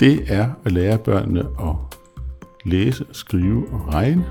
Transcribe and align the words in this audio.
det 0.00 0.24
er 0.28 0.48
at 0.64 0.72
lære 0.72 0.98
børnene 0.98 1.40
at 1.40 1.76
læse, 2.64 3.04
skrive 3.12 3.68
og 3.72 3.94
regne 3.94 4.24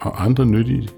og 0.00 0.24
andre 0.24 0.46
nyttige 0.46 0.88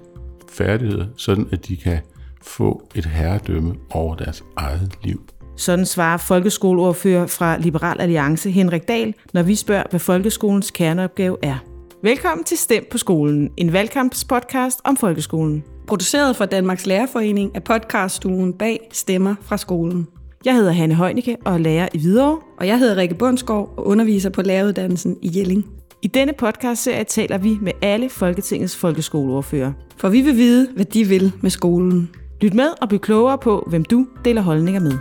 færdigheder, 0.51 1.05
sådan 1.17 1.47
at 1.51 1.67
de 1.67 1.77
kan 1.77 1.99
få 2.41 2.89
et 2.95 3.05
herredømme 3.05 3.75
over 3.91 4.15
deres 4.15 4.43
eget 4.55 4.91
liv. 5.03 5.21
Sådan 5.55 5.85
svarer 5.85 6.17
folkeskoleordfører 6.17 7.27
fra 7.27 7.57
Liberal 7.57 8.01
Alliance 8.01 8.51
Henrik 8.51 8.87
Dahl, 8.87 9.13
når 9.33 9.43
vi 9.43 9.55
spørger, 9.55 9.83
hvad 9.89 9.99
folkeskolens 9.99 10.71
kerneopgave 10.71 11.37
er. 11.41 11.57
Velkommen 12.03 12.43
til 12.43 12.57
Stem 12.57 12.85
på 12.91 12.97
skolen, 12.97 13.49
en 13.57 13.73
valgkampspodcast 13.73 14.79
om 14.83 14.97
folkeskolen. 14.97 15.63
Produceret 15.87 16.35
for 16.35 16.45
Danmarks 16.45 16.85
Lærerforening 16.85 17.55
af 17.55 17.63
podcaststuen 17.63 18.53
bag 18.53 18.89
Stemmer 18.91 19.35
fra 19.41 19.57
skolen. 19.57 20.07
Jeg 20.45 20.55
hedder 20.55 20.71
Hanne 20.71 20.95
Heunicke 20.95 21.37
og 21.45 21.53
er 21.53 21.57
lærer 21.57 21.87
i 21.93 21.97
Hvidovre. 21.97 22.39
Og 22.57 22.67
jeg 22.67 22.79
hedder 22.79 22.95
Rikke 22.95 23.15
Bundsgaard 23.15 23.73
og 23.77 23.87
underviser 23.87 24.29
på 24.29 24.41
læreruddannelsen 24.41 25.17
i 25.21 25.31
Jelling. 25.35 25.65
I 26.01 26.07
denne 26.07 26.33
podcastserie 26.33 27.03
taler 27.03 27.37
vi 27.37 27.57
med 27.61 27.71
alle 27.81 28.09
Folketingets 28.09 28.75
folkeskoleordfører. 28.75 29.71
For 29.97 30.09
vi 30.09 30.21
vil 30.21 30.37
vide, 30.37 30.67
hvad 30.75 30.85
de 30.85 31.03
vil 31.03 31.31
med 31.41 31.49
skolen. 31.49 32.09
Lyt 32.41 32.53
med 32.53 32.67
og 32.81 32.89
bliv 32.89 32.99
klogere 32.99 33.37
på, 33.37 33.67
hvem 33.69 33.83
du 33.83 34.07
deler 34.25 34.41
holdninger 34.41 34.81
med. 34.81 34.93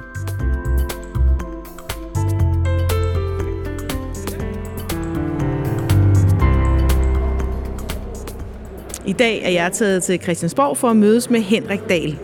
I 9.07 9.13
dag 9.13 9.43
er 9.45 9.51
jeg 9.51 9.73
taget 9.73 10.03
til 10.03 10.21
Christiansborg 10.23 10.77
for 10.77 10.89
at 10.89 10.97
mødes 10.97 11.31
med 11.31 11.41
Henrik 11.41 11.89
Dahl. 11.89 12.19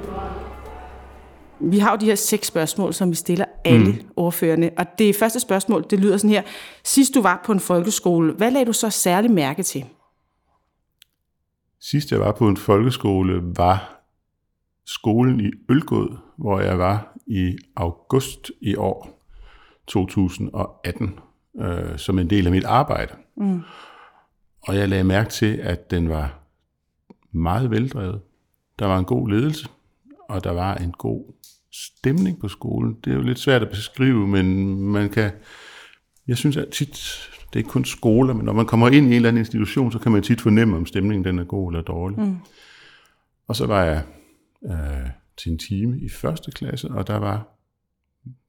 Vi 1.70 1.78
har 1.78 1.90
jo 1.90 1.96
de 1.96 2.06
her 2.06 2.14
seks 2.14 2.46
spørgsmål, 2.46 2.94
som 2.94 3.10
vi 3.10 3.14
stiller 3.14 3.44
alle 3.64 3.92
mm. 3.92 4.08
ordførende. 4.16 4.70
Og 4.76 4.86
det 4.98 5.16
første 5.16 5.40
spørgsmål, 5.40 5.84
det 5.90 6.00
lyder 6.00 6.16
sådan 6.16 6.30
her. 6.30 6.42
Sidst 6.84 7.14
du 7.14 7.22
var 7.22 7.42
på 7.46 7.52
en 7.52 7.60
folkeskole, 7.60 8.32
hvad 8.32 8.50
lagde 8.50 8.66
du 8.66 8.72
så 8.72 8.90
særlig 8.90 9.30
mærke 9.30 9.62
til? 9.62 9.84
Sidst 11.80 12.12
jeg 12.12 12.20
var 12.20 12.32
på 12.32 12.48
en 12.48 12.56
folkeskole, 12.56 13.42
var 13.56 14.04
skolen 14.86 15.40
i 15.40 15.50
Ølgod, 15.68 16.16
hvor 16.36 16.60
jeg 16.60 16.78
var 16.78 17.16
i 17.26 17.56
august 17.76 18.50
i 18.60 18.76
år 18.76 19.24
2018, 19.86 21.18
øh, 21.60 21.98
som 21.98 22.18
en 22.18 22.30
del 22.30 22.46
af 22.46 22.52
mit 22.52 22.64
arbejde. 22.64 23.14
Mm. 23.36 23.60
Og 24.62 24.76
jeg 24.76 24.88
lagde 24.88 25.04
mærke 25.04 25.30
til, 25.30 25.56
at 25.56 25.90
den 25.90 26.08
var 26.08 26.40
meget 27.32 27.70
veldrevet. 27.70 28.20
Der 28.78 28.86
var 28.86 28.98
en 28.98 29.04
god 29.04 29.28
ledelse, 29.28 29.68
og 30.28 30.44
der 30.44 30.50
var 30.50 30.74
en 30.74 30.92
god 30.92 31.32
stemning 31.74 32.40
på 32.40 32.48
skolen. 32.48 32.96
Det 33.04 33.10
er 33.10 33.14
jo 33.14 33.22
lidt 33.22 33.38
svært 33.38 33.62
at 33.62 33.70
beskrive, 33.70 34.28
men 34.28 34.76
man 34.80 35.10
kan... 35.10 35.30
Jeg 36.26 36.36
synes 36.36 36.56
at 36.56 36.68
tit, 36.68 36.90
det 37.38 37.52
er 37.52 37.56
ikke 37.56 37.70
kun 37.70 37.84
skoler, 37.84 38.34
men 38.34 38.44
når 38.44 38.52
man 38.52 38.66
kommer 38.66 38.88
ind 38.88 39.06
i 39.06 39.08
en 39.08 39.12
eller 39.12 39.28
anden 39.28 39.40
institution, 39.40 39.92
så 39.92 39.98
kan 39.98 40.12
man 40.12 40.22
tit 40.22 40.40
fornemme, 40.40 40.76
om 40.76 40.86
stemningen 40.86 41.24
den 41.24 41.38
er 41.38 41.44
god 41.44 41.72
eller 41.72 41.82
dårlig. 41.82 42.18
Mm. 42.18 42.36
Og 43.48 43.56
så 43.56 43.66
var 43.66 43.84
jeg 43.84 44.02
øh, 44.64 45.10
til 45.36 45.52
en 45.52 45.58
time 45.58 46.00
i 46.00 46.08
første 46.08 46.50
klasse, 46.50 46.88
og 46.88 47.06
der 47.06 47.16
var 47.16 47.48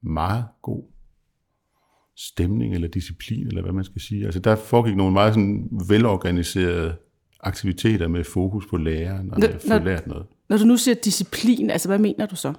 meget 0.02 0.44
god 0.62 0.84
stemning 2.16 2.74
eller 2.74 2.88
disciplin, 2.88 3.46
eller 3.46 3.62
hvad 3.62 3.72
man 3.72 3.84
skal 3.84 4.00
sige. 4.00 4.24
Altså 4.24 4.40
der 4.40 4.56
foregik 4.56 4.96
nogle 4.96 5.12
meget 5.12 5.34
sådan 5.34 5.68
velorganiserede 5.88 6.96
aktiviteter 7.40 8.08
med 8.08 8.24
fokus 8.24 8.66
på 8.70 8.76
læreren, 8.76 9.32
og 9.32 9.38
når, 9.38 9.48
få 9.68 9.84
lært 9.84 10.06
noget. 10.06 10.26
Når 10.48 10.56
du 10.56 10.64
nu 10.64 10.76
siger 10.76 10.94
disciplin, 10.94 11.70
altså 11.70 11.88
hvad 11.88 11.98
mener 11.98 12.26
du 12.26 12.36
så? 12.36 12.52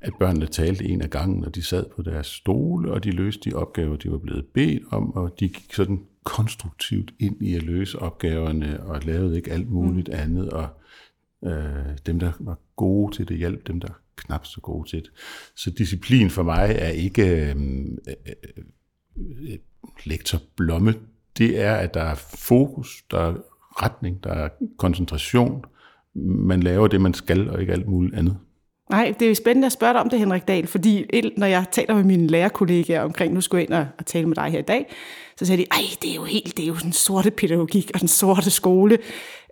At 0.00 0.12
børnene 0.18 0.46
talte 0.46 0.84
en 0.84 1.02
af 1.02 1.10
gangen, 1.10 1.40
når 1.40 1.48
de 1.48 1.62
sad 1.62 1.86
på 1.96 2.02
deres 2.02 2.26
stole, 2.26 2.92
og 2.92 3.04
de 3.04 3.10
løste 3.10 3.50
de 3.50 3.56
opgaver, 3.56 3.96
de 3.96 4.10
var 4.10 4.18
blevet 4.18 4.46
bedt 4.46 4.82
om, 4.90 5.14
og 5.14 5.40
de 5.40 5.48
gik 5.48 5.72
sådan 5.72 6.00
konstruktivt 6.24 7.14
ind 7.18 7.42
i 7.42 7.54
at 7.54 7.62
løse 7.62 7.98
opgaverne, 7.98 8.82
og 8.82 9.02
lavede 9.02 9.36
ikke 9.36 9.52
alt 9.52 9.70
muligt 9.70 10.08
mm. 10.08 10.14
andet, 10.14 10.50
og 10.50 10.68
øh, 11.44 11.98
dem, 12.06 12.18
der 12.18 12.32
var 12.40 12.58
gode 12.76 13.16
til 13.16 13.28
det, 13.28 13.38
hjalp 13.38 13.66
dem, 13.66 13.80
der 13.80 13.88
knap 14.16 14.46
så 14.46 14.60
gode 14.60 14.88
til 14.88 14.98
det. 14.98 15.10
Så 15.54 15.70
disciplin 15.70 16.30
for 16.30 16.42
mig 16.42 16.76
er 16.78 16.88
ikke 16.88 17.50
øh, 17.50 17.56
øh, 18.08 18.14
øh, 19.16 19.58
lektor 20.04 20.38
Blomme. 20.56 20.94
Det 21.38 21.60
er, 21.60 21.74
at 21.74 21.94
der 21.94 22.02
er 22.02 22.14
fokus, 22.48 23.04
der 23.10 23.18
er 23.18 23.34
retning, 23.82 24.24
der 24.24 24.30
er 24.30 24.48
koncentration. 24.78 25.64
Man 26.14 26.62
laver 26.62 26.88
det, 26.88 27.00
man 27.00 27.14
skal, 27.14 27.50
og 27.50 27.60
ikke 27.60 27.72
alt 27.72 27.88
muligt 27.88 28.14
andet. 28.14 28.38
Nej, 28.90 29.14
det 29.18 29.26
er 29.26 29.28
jo 29.28 29.34
spændende 29.34 29.66
at 29.66 29.72
spørge 29.72 29.92
dig 29.92 30.00
om 30.00 30.10
det, 30.10 30.18
Henrik 30.18 30.48
Dahl, 30.48 30.66
fordi 30.66 31.04
når 31.36 31.46
jeg 31.46 31.64
taler 31.72 31.94
med 31.94 32.04
mine 32.04 32.26
lærerkollegaer 32.26 33.02
omkring, 33.02 33.34
nu 33.34 33.40
skulle 33.40 33.60
jeg 33.60 33.68
ind 33.70 33.74
og, 33.74 33.86
og 33.98 34.06
tale 34.06 34.26
med 34.26 34.36
dig 34.36 34.44
her 34.44 34.58
i 34.58 34.62
dag, 34.62 34.86
så 35.36 35.46
sagde 35.46 35.62
de, 35.62 35.66
ej, 35.70 35.82
det 36.02 36.10
er 36.10 36.14
jo 36.14 36.24
helt, 36.24 36.56
det 36.56 36.62
er 36.62 36.66
jo 36.66 36.76
den 36.82 36.92
sorte 36.92 37.30
pædagogik 37.30 37.90
og 37.94 38.00
den 38.00 38.08
sorte 38.08 38.50
skole. 38.50 38.98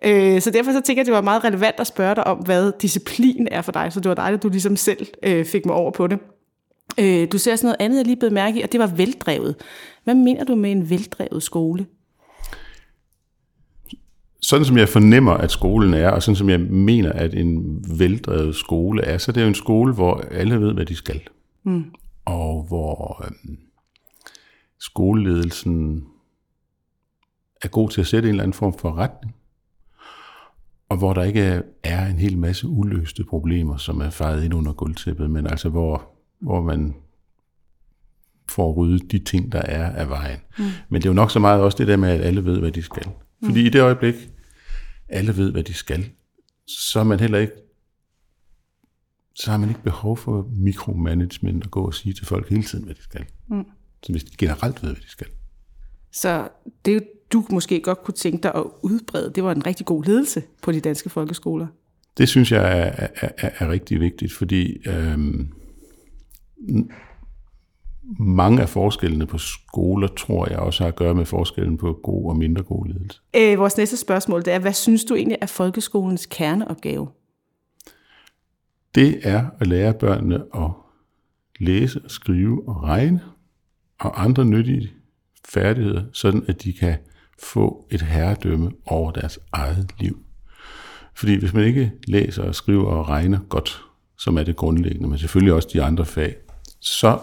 Øh, 0.05 0.41
så 0.41 0.51
derfor 0.51 0.71
så 0.71 0.81
tænker 0.81 0.99
jeg, 0.99 1.03
at 1.03 1.05
det 1.05 1.13
var 1.13 1.21
meget 1.21 1.43
relevant 1.43 1.75
at 1.79 1.87
spørge 1.87 2.15
dig 2.15 2.27
om, 2.27 2.37
hvad 2.37 2.71
disciplin 2.81 3.47
er 3.51 3.61
for 3.61 3.71
dig, 3.71 3.93
så 3.93 3.99
det 3.99 4.09
var 4.09 4.15
dejligt, 4.15 4.39
at 4.39 4.43
du 4.43 4.49
ligesom 4.49 4.75
selv 4.75 5.07
øh, 5.23 5.45
fik 5.45 5.65
mig 5.65 5.75
over 5.75 5.91
på 5.91 6.07
det. 6.07 6.19
Øh, 6.99 7.27
du 7.31 7.37
ser 7.37 7.55
sådan 7.55 7.67
noget 7.67 7.77
andet, 7.79 7.97
jeg 7.97 8.05
lige 8.05 8.15
blev 8.15 8.31
mærke 8.31 8.59
i, 8.59 8.61
og 8.61 8.71
det 8.71 8.79
var 8.79 8.87
veldrevet. 8.87 9.55
Hvad 10.03 10.15
mener 10.15 10.43
du 10.43 10.55
med 10.55 10.71
en 10.71 10.89
veldrevet 10.89 11.43
skole? 11.43 11.85
Sådan 14.45 14.65
som 14.65 14.77
jeg 14.77 14.89
fornemmer, 14.89 15.31
at 15.31 15.51
skolen 15.51 15.93
er, 15.93 16.09
og 16.09 16.23
sådan 16.23 16.35
som 16.35 16.49
jeg 16.49 16.59
mener, 16.59 17.11
at 17.11 17.33
en 17.33 17.83
veldrevet 17.99 18.55
skole 18.55 19.01
er, 19.01 19.17
så 19.17 19.31
det 19.31 19.37
er 19.37 19.45
jo 19.45 19.47
en 19.47 19.55
skole, 19.55 19.93
hvor 19.93 20.15
alle 20.31 20.61
ved, 20.61 20.73
hvad 20.73 20.85
de 20.85 20.95
skal. 20.95 21.21
Mm. 21.63 21.85
Og 22.25 22.63
hvor 22.67 23.25
øhm, 23.25 23.57
skoleledelsen 24.79 26.03
er 27.61 27.67
god 27.67 27.89
til 27.89 28.01
at 28.01 28.07
sætte 28.07 28.29
en 28.29 28.33
eller 28.33 28.43
anden 28.43 28.53
form 28.53 28.77
for 28.77 28.97
retning. 28.97 29.35
Og 30.89 30.97
hvor 30.97 31.13
der 31.13 31.23
ikke 31.23 31.61
er 31.83 32.05
en 32.05 32.19
hel 32.19 32.37
masse 32.37 32.67
uløste 32.67 33.23
problemer, 33.23 33.77
som 33.77 34.01
er 34.01 34.09
fejret 34.09 34.43
ind 34.43 34.53
under 34.53 34.73
gulvtæppet, 34.73 35.31
men 35.31 35.47
altså 35.47 35.69
hvor, 35.69 36.09
hvor 36.39 36.61
man 36.61 36.95
får 38.49 38.73
ryddet 38.73 39.11
de 39.11 39.19
ting, 39.19 39.51
der 39.51 39.61
er 39.61 39.91
af 39.91 40.09
vejen. 40.09 40.39
Mm. 40.57 40.63
Men 40.89 41.01
det 41.01 41.07
er 41.07 41.09
jo 41.09 41.15
nok 41.15 41.31
så 41.31 41.39
meget 41.39 41.61
også 41.61 41.77
det 41.77 41.87
der 41.87 41.97
med, 41.97 42.09
at 42.09 42.21
alle 42.21 42.45
ved, 42.45 42.59
hvad 42.59 42.71
de 42.71 42.81
skal. 42.81 43.07
Fordi 43.43 43.61
mm. 43.61 43.65
i 43.65 43.69
det 43.69 43.81
øjeblik, 43.81 44.15
alle 45.09 45.37
ved, 45.37 45.51
hvad 45.51 45.63
de 45.63 45.73
skal, 45.73 46.09
så 46.67 46.99
er 46.99 47.03
man 47.03 47.19
heller 47.19 47.39
ikke 47.39 47.53
så 49.35 49.51
har 49.51 49.57
man 49.57 49.69
ikke 49.69 49.83
behov 49.83 50.17
for 50.17 50.49
mikromanagement 50.51 51.65
og 51.65 51.71
gå 51.71 51.85
og 51.85 51.93
sige 51.93 52.13
til 52.13 52.25
folk 52.25 52.49
hele 52.49 52.63
tiden, 52.63 52.85
hvad 52.85 52.95
de 52.95 53.01
skal. 53.01 53.25
Mm. 53.47 53.65
Så 54.03 54.11
hvis 54.11 54.23
de 54.23 54.37
generelt 54.37 54.83
ved, 54.83 54.89
hvad 54.89 55.01
de 55.01 55.09
skal. 55.09 55.27
Så 56.11 56.49
det, 56.85 57.03
du 57.33 57.45
måske 57.49 57.81
godt 57.81 58.03
kunne 58.03 58.13
tænke 58.13 58.43
dig 58.43 58.55
at 58.55 58.63
udbrede, 58.83 59.31
det 59.35 59.43
var 59.43 59.51
en 59.51 59.65
rigtig 59.65 59.85
god 59.85 60.03
ledelse 60.03 60.43
på 60.61 60.71
de 60.71 60.79
danske 60.79 61.09
folkeskoler. 61.09 61.67
Det 62.17 62.29
synes 62.29 62.51
jeg 62.51 62.79
er, 62.79 63.07
er, 63.15 63.29
er, 63.37 63.49
er 63.59 63.69
rigtig 63.71 63.99
vigtigt, 63.99 64.33
fordi 64.33 64.77
øhm, 64.87 65.53
mange 68.19 68.61
af 68.61 68.69
forskellene 68.69 69.25
på 69.25 69.37
skoler, 69.37 70.07
tror 70.07 70.49
jeg 70.49 70.59
også 70.59 70.83
har 70.83 70.87
at 70.87 70.95
gøre 70.95 71.15
med 71.15 71.25
forskellen 71.25 71.77
på 71.77 71.99
god 72.03 72.29
og 72.29 72.37
mindre 72.37 72.63
god 72.63 72.85
ledelse. 72.85 73.19
Øh, 73.35 73.59
vores 73.59 73.77
næste 73.77 73.97
spørgsmål 73.97 74.45
det 74.45 74.53
er, 74.53 74.59
hvad 74.59 74.73
synes 74.73 75.05
du 75.05 75.15
egentlig 75.15 75.37
er 75.41 75.45
folkeskolens 75.45 76.25
kerneopgave? 76.25 77.07
Det 78.95 79.19
er 79.23 79.45
at 79.59 79.67
lære 79.67 79.93
børnene 79.93 80.43
at 80.55 80.71
læse, 81.59 82.01
skrive 82.07 82.67
og 82.67 82.83
regne 82.83 83.21
og 83.99 84.23
andre 84.23 84.45
nyttige 84.45 84.91
færdigheder, 85.47 86.03
sådan 86.13 86.43
at 86.47 86.63
de 86.63 86.73
kan 86.73 86.97
få 87.43 87.87
et 87.91 88.01
herredømme 88.01 88.71
over 88.85 89.11
deres 89.11 89.39
eget 89.51 89.91
liv. 89.99 90.19
Fordi 91.15 91.35
hvis 91.35 91.53
man 91.53 91.63
ikke 91.63 91.91
læser 92.07 92.43
og 92.43 92.55
skriver 92.55 92.85
og 92.85 93.09
regner 93.09 93.39
godt, 93.49 93.81
som 94.17 94.37
er 94.37 94.43
det 94.43 94.55
grundlæggende, 94.55 95.09
men 95.09 95.17
selvfølgelig 95.17 95.53
også 95.53 95.69
de 95.73 95.83
andre 95.83 96.05
fag, 96.05 96.35
så 96.81 97.19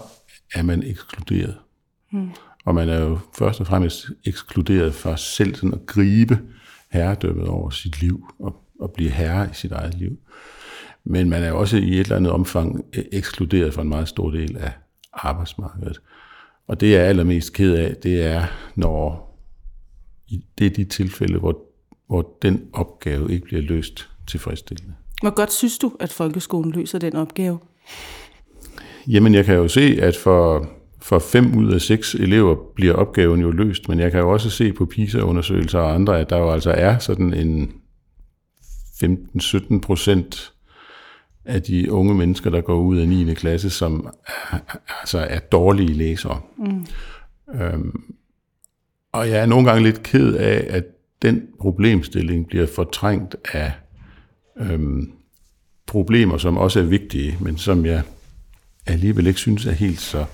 er 0.55 0.63
man 0.63 0.83
ekskluderet. 0.83 1.57
Mm. 2.13 2.31
Og 2.65 2.75
man 2.75 2.89
er 2.89 3.01
jo 3.01 3.19
først 3.39 3.61
og 3.61 3.67
fremmest 3.67 4.07
ekskluderet 4.25 4.95
fra 4.95 5.17
selv 5.17 5.55
sådan 5.55 5.75
at 5.75 5.87
gribe 5.87 6.39
herredømmet 6.91 7.49
over 7.49 7.71
sit 7.71 8.01
liv 8.01 8.27
og, 8.39 8.63
og 8.81 8.91
blive 8.91 9.11
herre 9.11 9.51
i 9.51 9.55
sit 9.55 9.73
eget 9.73 9.95
liv. 9.95 10.19
Men 11.05 11.31
man 11.31 11.43
er 11.43 11.53
også 11.53 11.77
i 11.77 11.93
et 11.93 12.01
eller 12.01 12.17
andet 12.17 12.33
omfang 12.33 12.85
ekskluderet 13.13 13.75
fra 13.75 13.83
en 13.83 13.89
meget 13.89 14.09
stor 14.09 14.31
del 14.31 14.57
af 14.57 14.73
arbejdsmarkedet. 15.13 16.01
Og 16.67 16.81
det, 16.81 16.93
jeg 16.93 17.01
er 17.01 17.05
allermest 17.05 17.53
ked 17.53 17.75
af, 17.75 17.97
det 17.97 18.23
er, 18.23 18.45
når 18.75 19.29
det 20.59 20.67
er 20.67 20.71
de 20.71 20.85
tilfælde, 20.85 21.39
hvor, 21.39 21.61
hvor 22.07 22.39
den 22.43 22.69
opgave 22.73 23.33
ikke 23.33 23.45
bliver 23.45 23.63
løst 23.63 24.11
tilfredsstillende. 24.27 24.95
Hvor 25.21 25.31
godt 25.31 25.53
synes 25.53 25.79
du, 25.79 25.93
at 26.01 26.13
folkeskolen 26.13 26.73
løser 26.73 26.99
den 26.99 27.17
opgave? 27.17 27.59
Jamen, 29.07 29.35
jeg 29.35 29.45
kan 29.45 29.55
jo 29.55 29.69
se, 29.69 29.99
at 30.03 30.17
for, 30.17 30.69
for 31.01 31.19
fem 31.19 31.59
ud 31.59 31.73
af 31.73 31.81
seks 31.81 32.15
elever 32.15 32.57
bliver 32.75 32.95
opgaven 32.95 33.41
jo 33.41 33.51
løst, 33.51 33.89
men 33.89 34.01
jeg 34.01 34.11
kan 34.11 34.21
jo 34.21 34.33
også 34.33 34.51
se 34.51 34.73
på 34.73 34.87
PISA-undersøgelser 34.87 35.79
og 35.79 35.95
andre, 35.95 36.21
at 36.21 36.31
der 36.31 36.37
jo 36.39 36.51
altså 36.51 36.71
er 36.71 36.99
sådan 36.99 37.35
en 37.35 37.73
15-17 39.05 39.81
procent 39.81 40.53
af 41.45 41.63
de 41.63 41.93
unge 41.93 42.15
mennesker, 42.15 42.51
der 42.51 42.61
går 42.61 42.81
ud 42.81 42.99
af 42.99 43.09
9. 43.09 43.35
klasse, 43.35 43.71
som 43.71 44.09
altså 45.01 45.19
er 45.19 45.39
dårlige 45.39 45.95
læsere. 45.95 46.41
Mm. 46.59 46.87
Øhm, 47.55 48.15
og 49.13 49.29
jeg 49.29 49.39
er 49.39 49.47
nogle 49.47 49.67
gange 49.67 49.83
lidt 49.83 50.03
ked 50.03 50.35
af, 50.35 50.67
at 50.69 50.85
den 51.23 51.43
problemstilling 51.61 52.47
bliver 52.47 52.67
fortrængt 52.67 53.37
af 53.53 53.73
øhm, 54.57 55.13
problemer, 55.87 56.39
som 56.39 56.57
også 56.57 56.81
er 56.81 56.85
vigtige, 56.85 57.37
men 57.41 57.57
som 57.57 57.87
jeg 57.87 58.03
alligevel 58.87 59.27
ikke 59.27 59.41
synes 59.41 59.67
er 59.67 59.73
helt 59.73 60.01
så 60.01 60.25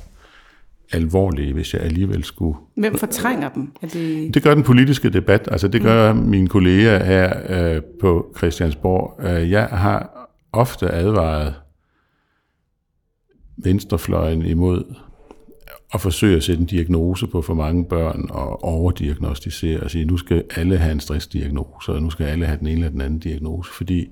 alvorlige, 0.93 1.53
hvis 1.53 1.75
jeg 1.75 1.83
alligevel 1.83 2.25
skulle... 2.25 2.59
Hvem 2.77 2.99
fortrænger 2.99 3.49
dem? 3.49 3.73
Er 3.83 3.87
det... 3.87 4.35
Det 4.35 4.43
gør 4.43 4.55
den 4.55 4.63
politiske 4.63 5.11
debat, 5.11 5.49
altså 5.53 5.69
det 5.69 5.83
gør 5.83 6.13
mm. 6.13 6.19
mine 6.19 6.49
kolleger 6.49 7.05
her 7.05 7.33
øh, 7.49 7.83
på 8.01 8.35
Christiansborg. 8.37 9.25
Øh, 9.27 9.51
jeg 9.51 9.65
har 9.65 10.29
ofte 10.53 10.91
advaret 10.91 11.55
venstrefløjen 13.57 14.47
imod 14.47 14.95
at 15.95 16.01
forsøge 16.01 16.37
at 16.37 16.43
sætte 16.43 16.61
en 16.61 16.67
diagnose 16.67 17.27
på 17.27 17.43
for 17.43 17.55
mange 17.55 17.85
børn 17.85 18.27
og 18.31 18.65
overdiagnostisere 18.65 19.81
og 19.81 19.91
sige, 19.91 20.05
nu 20.05 20.17
skal 20.17 20.45
alle 20.57 20.79
have 20.79 20.93
en 20.93 21.01
stressdiagnose, 21.01 21.93
og 21.93 22.03
nu 22.03 22.11
skal 22.11 22.27
alle 22.27 22.47
have 22.47 22.59
den 22.59 22.67
ene 22.67 22.77
eller 22.77 22.91
den 22.91 23.01
anden 23.01 23.19
diagnose, 23.19 23.73
fordi 23.73 24.09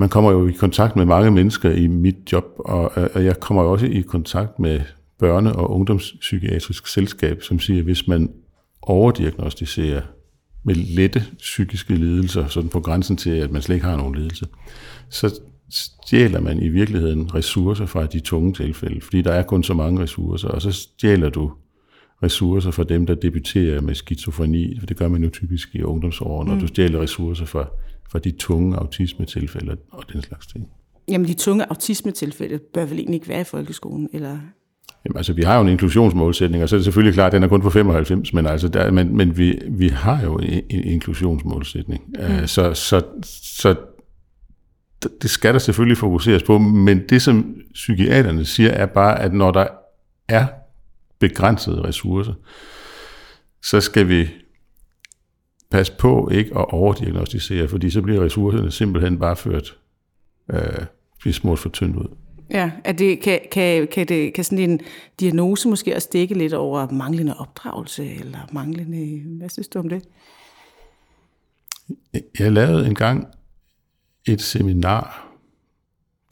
man 0.00 0.08
kommer 0.08 0.32
jo 0.32 0.48
i 0.48 0.52
kontakt 0.52 0.96
med 0.96 1.04
mange 1.04 1.30
mennesker 1.30 1.70
i 1.70 1.86
mit 1.86 2.32
job, 2.32 2.44
og, 2.58 2.92
og 3.14 3.24
jeg 3.24 3.40
kommer 3.40 3.62
jo 3.62 3.72
også 3.72 3.86
i 3.86 4.00
kontakt 4.00 4.58
med 4.58 4.80
børne- 5.22 5.56
og 5.56 5.70
ungdomspsykiatrisk 5.70 6.86
selskab, 6.86 7.42
som 7.42 7.58
siger, 7.58 7.78
at 7.78 7.84
hvis 7.84 8.08
man 8.08 8.30
overdiagnostiserer 8.82 10.02
med 10.64 10.74
lette 10.74 11.24
psykiske 11.38 11.94
lidelser, 11.94 12.46
sådan 12.46 12.70
på 12.70 12.80
grænsen 12.80 13.16
til, 13.16 13.30
at 13.30 13.50
man 13.50 13.62
slet 13.62 13.76
ikke 13.76 13.86
har 13.86 13.96
nogen 13.96 14.14
lidelse, 14.14 14.46
så 15.08 15.40
stjæler 15.70 16.40
man 16.40 16.62
i 16.62 16.68
virkeligheden 16.68 17.34
ressourcer 17.34 17.86
fra 17.86 18.06
de 18.06 18.20
tunge 18.20 18.52
tilfælde, 18.52 19.00
fordi 19.00 19.22
der 19.22 19.32
er 19.32 19.42
kun 19.42 19.62
så 19.62 19.74
mange 19.74 20.02
ressourcer, 20.02 20.48
og 20.48 20.62
så 20.62 20.72
stjæler 20.72 21.30
du 21.30 21.52
ressourcer 22.22 22.70
fra 22.70 22.84
dem, 22.84 23.06
der 23.06 23.14
debuterer 23.14 23.80
med 23.80 23.94
skizofreni, 23.94 24.78
for 24.78 24.86
det 24.86 24.96
gør 24.96 25.08
man 25.08 25.24
jo 25.24 25.30
typisk 25.30 25.74
i 25.74 25.82
ungdomsårene, 25.82 26.50
mm. 26.50 26.56
og 26.56 26.62
du 26.62 26.66
stjæler 26.66 27.00
ressourcer 27.00 27.44
fra, 27.44 27.68
fra 28.12 28.18
de 28.18 28.30
tunge 28.30 28.76
autismetilfælde 28.76 29.76
og 29.90 30.04
den 30.12 30.22
slags 30.22 30.46
ting. 30.46 30.68
Jamen, 31.08 31.26
de 31.28 31.34
tunge 31.34 31.64
autismetilfælde 31.70 32.58
bør 32.74 32.84
vel 32.84 32.98
egentlig 32.98 33.14
ikke 33.14 33.28
være 33.28 33.40
i 33.40 33.44
folkeskolen, 33.44 34.08
eller 34.12 34.38
Jamen, 35.04 35.16
altså, 35.16 35.32
vi 35.32 35.42
har 35.42 35.56
jo 35.56 35.62
en 35.62 35.68
inklusionsmålsætning, 35.68 36.62
og 36.62 36.68
så 36.68 36.76
er 36.76 36.78
det 36.78 36.84
selvfølgelig 36.84 37.14
klart, 37.14 37.26
at 37.26 37.32
den 37.32 37.42
er 37.42 37.48
kun 37.48 37.60
på 37.60 37.70
95, 37.70 38.32
men, 38.32 38.46
altså, 38.46 38.68
der, 38.68 38.90
men, 38.90 39.16
men 39.16 39.38
vi, 39.38 39.58
vi 39.68 39.88
har 39.88 40.22
jo 40.22 40.36
en, 40.36 40.62
en 40.70 40.84
inklusionsmålsætning. 40.84 42.02
Mm. 42.08 42.34
Uh, 42.34 42.46
så, 42.46 42.74
så, 42.74 43.02
så 43.42 43.74
det 45.22 45.30
skal 45.30 45.52
der 45.52 45.58
selvfølgelig 45.58 45.98
fokuseres 45.98 46.42
på, 46.42 46.58
men 46.58 47.08
det 47.08 47.22
som 47.22 47.54
psykiaterne 47.74 48.44
siger 48.44 48.70
er 48.70 48.86
bare, 48.86 49.20
at 49.20 49.34
når 49.34 49.50
der 49.50 49.66
er 50.28 50.46
begrænsede 51.18 51.82
ressourcer, 51.82 52.32
så 53.62 53.80
skal 53.80 54.08
vi 54.08 54.28
passe 55.70 55.92
på 55.98 56.28
ikke 56.28 56.58
at 56.58 56.72
overdiagnostisere, 56.72 57.68
fordi 57.68 57.90
så 57.90 58.02
bliver 58.02 58.24
ressourcerne 58.24 58.70
simpelthen 58.70 59.18
bare 59.18 59.36
ført, 59.36 59.76
øh, 60.52 60.84
bliver 61.20 61.34
smurt 61.34 61.58
for 61.58 61.68
tyndt 61.68 61.96
ud. 61.96 62.08
Ja, 62.50 62.70
at 62.84 62.98
det, 62.98 63.20
kan, 63.20 63.40
kan, 63.52 63.88
kan, 63.92 64.08
det, 64.08 64.34
kan 64.34 64.44
sådan 64.44 64.70
en 64.70 64.80
diagnose 65.20 65.68
måske 65.68 65.96
også 65.96 66.08
dække 66.12 66.34
lidt 66.34 66.52
over 66.52 66.90
manglende 66.90 67.36
opdragelse, 67.36 68.14
eller 68.14 68.38
manglende, 68.52 69.22
hvad 69.38 69.48
synes 69.48 69.68
du 69.68 69.78
om 69.78 69.88
det? 69.88 70.02
Jeg 72.38 72.52
lavede 72.52 72.86
engang 72.86 73.26
et 74.26 74.40
seminar, 74.40 75.34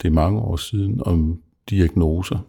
det 0.01 0.07
er 0.07 0.11
mange 0.11 0.39
år 0.39 0.55
siden, 0.55 1.01
om 1.05 1.41
diagnoser. 1.69 2.39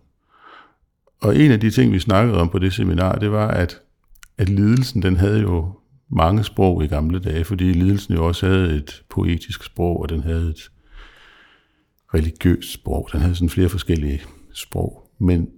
Og 1.20 1.36
en 1.36 1.50
af 1.50 1.60
de 1.60 1.70
ting, 1.70 1.92
vi 1.92 1.98
snakkede 1.98 2.40
om 2.40 2.48
på 2.48 2.58
det 2.58 2.72
seminar, 2.72 3.18
det 3.18 3.32
var, 3.32 3.48
at, 3.48 3.80
at 4.38 4.48
lidelsen, 4.48 5.02
den 5.02 5.16
havde 5.16 5.40
jo 5.40 5.72
mange 6.10 6.44
sprog 6.44 6.84
i 6.84 6.86
gamle 6.86 7.18
dage, 7.18 7.44
fordi 7.44 7.72
lidelsen 7.72 8.14
jo 8.14 8.26
også 8.26 8.46
havde 8.46 8.76
et 8.76 9.02
poetisk 9.08 9.64
sprog, 9.64 10.00
og 10.00 10.08
den 10.08 10.22
havde 10.22 10.50
et 10.50 10.70
religiøst 12.14 12.72
sprog. 12.72 13.08
Den 13.12 13.20
havde 13.20 13.34
sådan 13.34 13.48
flere 13.48 13.68
forskellige 13.68 14.22
sprog. 14.54 15.10
Men 15.18 15.48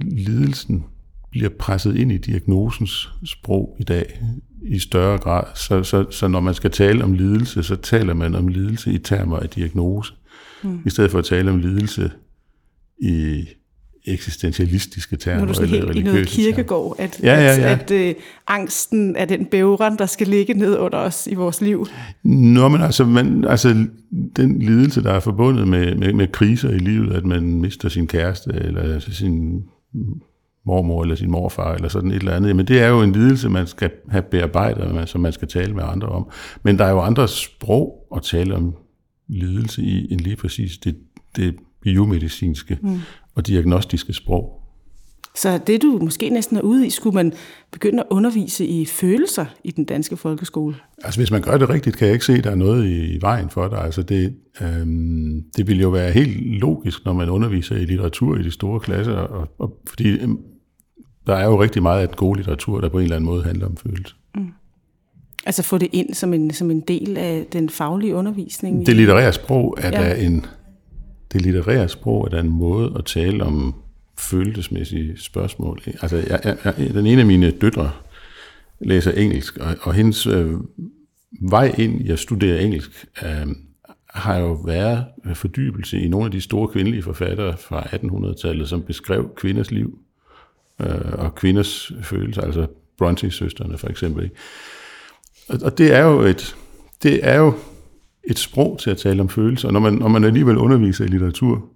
lidelsen 0.00 0.84
bliver 1.30 1.48
presset 1.58 1.96
ind 1.96 2.12
i 2.12 2.18
diagnosens 2.18 3.12
sprog 3.24 3.76
i 3.80 3.84
dag 3.84 4.20
i 4.62 4.78
større 4.78 5.18
grad. 5.18 5.44
Så, 5.54 5.82
så, 5.82 6.06
så 6.10 6.28
når 6.28 6.40
man 6.40 6.54
skal 6.54 6.70
tale 6.70 7.04
om 7.04 7.12
lidelse, 7.12 7.62
så 7.62 7.76
taler 7.76 8.14
man 8.14 8.34
om 8.34 8.48
lidelse 8.48 8.92
i 8.92 8.98
termer 8.98 9.36
af 9.36 9.48
diagnose, 9.48 10.14
mm. 10.62 10.82
i 10.86 10.90
stedet 10.90 11.10
for 11.10 11.18
at 11.18 11.24
tale 11.24 11.50
om 11.50 11.58
lidelse 11.58 12.10
i 12.98 13.44
eksistentialistiske 14.04 15.16
termer. 15.16 15.38
Nu 15.38 15.42
er 15.42 15.46
du 15.46 15.54
sådan 15.54 15.68
helt 15.68 15.96
i 15.96 16.02
noget 16.02 16.26
kirkegård, 16.26 16.96
at, 16.98 17.20
ja, 17.22 17.34
ja, 17.34 17.56
ja. 17.56 17.72
at, 17.72 17.90
at 17.90 18.16
uh, 18.16 18.22
angsten 18.46 19.16
er 19.16 19.24
den 19.24 19.46
bævren, 19.46 19.98
der 19.98 20.06
skal 20.06 20.26
ligge 20.26 20.54
ned 20.54 20.78
under 20.78 20.98
os 20.98 21.28
i 21.30 21.34
vores 21.34 21.60
liv. 21.60 21.86
Nå, 22.24 22.68
men 22.68 22.80
altså, 22.80 23.04
man, 23.04 23.44
altså 23.44 23.86
den 24.36 24.58
lidelse, 24.58 25.02
der 25.02 25.12
er 25.12 25.20
forbundet 25.20 25.68
med, 25.68 25.94
med, 25.94 26.12
med 26.12 26.28
kriser 26.28 26.70
i 26.70 26.78
livet, 26.78 27.12
at 27.12 27.24
man 27.24 27.60
mister 27.60 27.88
sin 27.88 28.06
kæreste, 28.06 28.50
eller 28.54 28.98
sin 28.98 29.62
mormor, 30.66 31.02
eller 31.02 31.14
sin 31.14 31.30
morfar, 31.30 31.74
eller 31.74 31.88
sådan 31.88 32.10
et 32.10 32.16
eller 32.16 32.32
andet, 32.32 32.48
jamen 32.48 32.66
det 32.66 32.80
er 32.80 32.88
jo 32.88 33.02
en 33.02 33.12
lidelse, 33.12 33.48
man 33.48 33.66
skal 33.66 33.90
have 34.08 34.22
bearbejdet, 34.22 35.08
som 35.08 35.20
man 35.20 35.32
skal 35.32 35.48
tale 35.48 35.74
med 35.74 35.82
andre 35.86 36.08
om. 36.08 36.30
Men 36.62 36.78
der 36.78 36.84
er 36.84 36.90
jo 36.90 37.00
andre 37.00 37.28
sprog 37.28 38.06
at 38.16 38.22
tale 38.22 38.54
om 38.54 38.74
lidelse 39.28 39.82
i, 39.82 40.12
end 40.12 40.20
lige 40.20 40.36
præcis 40.36 40.78
det, 40.78 40.96
det 41.36 41.54
biomedicinske. 41.82 42.78
Mm 42.82 43.00
og 43.34 43.46
diagnostiske 43.46 44.12
sprog. 44.12 44.56
Så 45.36 45.60
det 45.66 45.82
du 45.82 45.98
måske 46.02 46.28
næsten 46.28 46.56
er 46.56 46.60
ude 46.60 46.86
i, 46.86 46.90
skulle 46.90 47.14
man 47.14 47.32
begynde 47.72 48.00
at 48.00 48.06
undervise 48.10 48.66
i 48.66 48.86
følelser 48.86 49.46
i 49.64 49.70
den 49.70 49.84
danske 49.84 50.16
folkeskole? 50.16 50.76
Altså 51.04 51.20
hvis 51.20 51.30
man 51.30 51.42
gør 51.42 51.58
det 51.58 51.68
rigtigt, 51.68 51.96
kan 51.96 52.06
jeg 52.06 52.12
ikke 52.12 52.24
se, 52.24 52.32
at 52.32 52.44
der 52.44 52.50
er 52.50 52.54
noget 52.54 52.88
i 52.88 53.18
vejen 53.20 53.50
for 53.50 53.68
det. 53.68 53.76
Altså 53.76 54.02
det, 54.02 54.34
øhm, 54.60 55.42
det 55.56 55.66
vil 55.66 55.80
jo 55.80 55.88
være 55.88 56.12
helt 56.12 56.60
logisk, 56.60 57.04
når 57.04 57.12
man 57.12 57.28
underviser 57.28 57.76
i 57.76 57.84
litteratur 57.84 58.38
i 58.38 58.42
de 58.42 58.50
store 58.50 58.80
klasser, 58.80 59.12
og, 59.12 59.48
og, 59.58 59.80
fordi 59.88 60.08
øhm, 60.08 60.38
der 61.26 61.34
er 61.34 61.44
jo 61.44 61.62
rigtig 61.62 61.82
meget 61.82 62.00
af 62.02 62.08
den 62.08 62.16
gode 62.16 62.38
litteratur, 62.38 62.80
der 62.80 62.88
på 62.88 62.98
en 62.98 63.02
eller 63.02 63.16
anden 63.16 63.26
måde 63.26 63.44
handler 63.44 63.66
om 63.66 63.76
følelser. 63.76 64.14
Mm. 64.34 64.48
Altså 65.46 65.62
få 65.62 65.78
det 65.78 65.88
ind 65.92 66.14
som 66.14 66.34
en, 66.34 66.50
som 66.50 66.70
en 66.70 66.80
del 66.80 67.16
af 67.16 67.46
den 67.52 67.68
faglige 67.68 68.14
undervisning? 68.14 68.86
Det 68.86 68.96
litterære 68.96 69.32
sprog 69.32 69.78
er 69.80 70.02
ja. 70.02 70.08
da 70.08 70.24
en 70.24 70.46
det 71.32 71.42
litterære 71.42 71.88
sprog 71.88 72.24
er 72.24 72.28
da 72.28 72.40
en 72.40 72.48
måde 72.48 72.92
at 72.98 73.04
tale 73.04 73.44
om 73.44 73.74
følelsesmæssige 74.18 75.18
spørgsmål. 75.18 75.82
Altså, 76.02 76.16
jeg, 76.16 76.40
jeg, 76.44 76.56
jeg, 76.64 76.94
den 76.94 77.06
ene 77.06 77.20
af 77.20 77.26
mine 77.26 77.50
døtre 77.50 77.92
læser 78.80 79.12
engelsk, 79.12 79.58
og, 79.58 79.76
og 79.82 79.94
hendes 79.94 80.26
øh, 80.26 80.54
vej 81.40 81.74
ind 81.78 82.00
i 82.00 82.10
at 82.10 82.18
studere 82.18 82.62
engelsk 82.62 83.06
øh, 83.22 83.46
har 84.06 84.38
jo 84.38 84.52
været 84.52 85.04
fordybelse 85.34 86.00
i 86.00 86.08
nogle 86.08 86.26
af 86.26 86.30
de 86.30 86.40
store 86.40 86.68
kvindelige 86.68 87.02
forfattere 87.02 87.56
fra 87.56 87.82
1800-tallet, 87.82 88.68
som 88.68 88.82
beskrev 88.82 89.34
kvinders 89.36 89.70
liv 89.70 89.98
øh, 90.80 91.12
og 91.12 91.34
kvinders 91.34 91.92
følelser, 92.02 92.42
altså 92.42 92.66
Bronte-søsterne 92.98 93.78
for 93.78 93.88
eksempel. 93.88 94.24
Ikke? 94.24 94.36
Og, 95.48 95.58
og 95.62 95.78
det 95.78 95.94
er 95.94 96.04
jo 96.04 96.20
et, 96.20 96.56
det 97.02 97.20
er 97.22 97.36
jo 97.36 97.54
et 98.24 98.38
sprog 98.38 98.78
til 98.78 98.90
at 98.90 98.98
tale 98.98 99.20
om 99.20 99.28
følelser. 99.28 99.70
Når 99.70 99.80
man, 99.80 99.92
når 99.92 100.08
man 100.08 100.24
alligevel 100.24 100.56
underviser 100.56 101.04
i 101.04 101.08
litteratur 101.08 101.68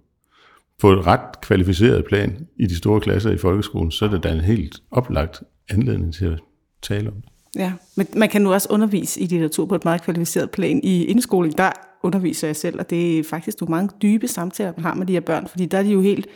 på 0.81 0.91
et 0.91 1.07
ret 1.07 1.41
kvalificeret 1.41 2.05
plan 2.05 2.47
i 2.59 2.65
de 2.65 2.75
store 2.75 3.01
klasser 3.01 3.31
i 3.31 3.37
folkeskolen, 3.37 3.91
så 3.91 4.05
er 4.05 4.09
det 4.09 4.23
da 4.23 4.31
en 4.31 4.41
helt 4.41 4.79
oplagt 4.91 5.43
anledning 5.69 6.13
til 6.13 6.25
at 6.25 6.39
tale 6.81 7.07
om 7.09 7.15
det. 7.15 7.29
Ja, 7.55 7.73
men 7.97 8.07
man 8.15 8.29
kan 8.29 8.41
nu 8.41 8.53
også 8.53 8.67
undervise 8.71 9.21
i 9.21 9.25
litteratur 9.25 9.65
på 9.65 9.75
et 9.75 9.85
meget 9.85 10.01
kvalificeret 10.01 10.51
plan. 10.51 10.79
I 10.83 11.05
indskoling, 11.05 11.57
der 11.57 11.71
underviser 12.03 12.47
jeg 12.47 12.55
selv, 12.55 12.79
og 12.79 12.89
det 12.89 13.19
er 13.19 13.23
faktisk 13.23 13.61
nogle 13.61 13.71
mange 13.71 13.89
dybe 14.01 14.27
samtaler, 14.27 14.73
man 14.77 14.85
har 14.85 14.93
med 14.93 15.05
de 15.05 15.13
her 15.13 15.19
børn, 15.19 15.47
fordi 15.47 15.65
der 15.65 15.77
er 15.77 15.83
de 15.83 15.89
jo 15.89 16.01
helt 16.01 16.27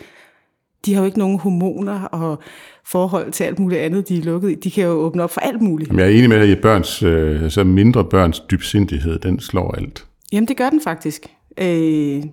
de 0.86 0.94
har 0.94 1.02
jo 1.02 1.06
ikke 1.06 1.20
nogen 1.20 1.40
hormoner 1.40 2.02
og 2.02 2.40
forhold 2.86 3.32
til 3.32 3.44
alt 3.44 3.60
muligt 3.60 3.82
andet, 3.82 4.10
de 4.10 4.18
er 4.18 4.22
lukket 4.22 4.52
i. 4.52 4.56
De 4.56 4.72
kan 4.72 4.84
jo 4.84 4.90
åbne 4.90 5.24
op 5.24 5.32
for 5.32 5.42
alt 5.42 5.62
muligt. 5.62 5.88
Jamen, 5.88 6.00
jeg 6.00 6.14
er 6.14 6.18
enig 6.18 6.30
med 6.30 6.40
dig 6.40 6.52
at 6.52 6.62
børns, 6.62 7.04
øh, 7.04 7.52
så 7.52 7.64
mindre 7.64 8.06
børns 8.06 8.40
dybsindighed, 8.40 9.20
den 9.20 9.40
slår 9.40 9.72
alt. 9.72 10.06
Jamen, 10.32 10.48
det 10.48 10.58
gør 10.58 10.70
den 10.70 10.82
faktisk. 10.82 11.28
Øh, 11.58 12.24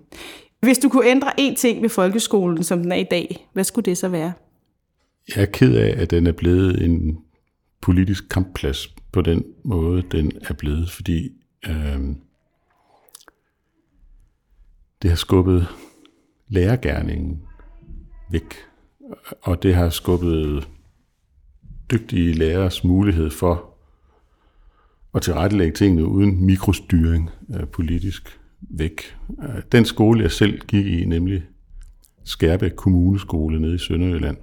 hvis 0.61 0.79
du 0.79 0.89
kunne 0.89 1.07
ændre 1.07 1.41
én 1.41 1.55
ting 1.55 1.83
ved 1.83 1.89
folkeskolen, 1.89 2.63
som 2.63 2.83
den 2.83 2.93
er 2.93 2.97
i 2.97 3.07
dag, 3.11 3.49
hvad 3.53 3.65
skulle 3.65 3.85
det 3.85 3.99
så 3.99 4.09
være? 4.09 4.33
Jeg 5.37 5.43
er 5.43 5.47
ked 5.47 5.75
af, 5.75 6.03
at 6.03 6.11
den 6.11 6.27
er 6.27 6.33
blevet 6.33 6.85
en 6.85 7.19
politisk 7.81 8.29
kampplads 8.29 8.95
på 9.13 9.23
den 9.23 9.45
måde, 9.65 10.03
den 10.13 10.33
er 10.43 10.55
blevet, 10.55 10.91
fordi 10.91 11.31
øh, 11.69 12.01
det 15.03 15.11
har 15.11 15.17
skubbet 15.17 15.67
lærergærningen 16.49 17.46
væk. 18.31 18.55
Og 19.43 19.63
det 19.63 19.75
har 19.75 19.91
skubbet 19.91 20.69
dygtige 21.91 22.33
lærers 22.33 22.85
mulighed 22.85 23.31
for 23.31 23.75
at 25.15 25.23
tilrettelægge 25.23 25.73
tingene 25.73 26.07
uden 26.07 26.45
mikrostyring 26.47 27.31
øh, 27.55 27.67
politisk 27.67 28.41
væk. 28.61 29.17
Øh, 29.43 29.63
den 29.73 29.85
skole, 29.85 30.23
jeg 30.23 30.31
selv 30.31 30.61
gik 30.61 30.87
i, 30.87 31.05
nemlig 31.05 31.43
Skærbæk 32.25 32.73
Kommuneskole 32.77 33.61
nede 33.61 33.75
i 33.75 33.79
Sønderjylland, 33.79 34.37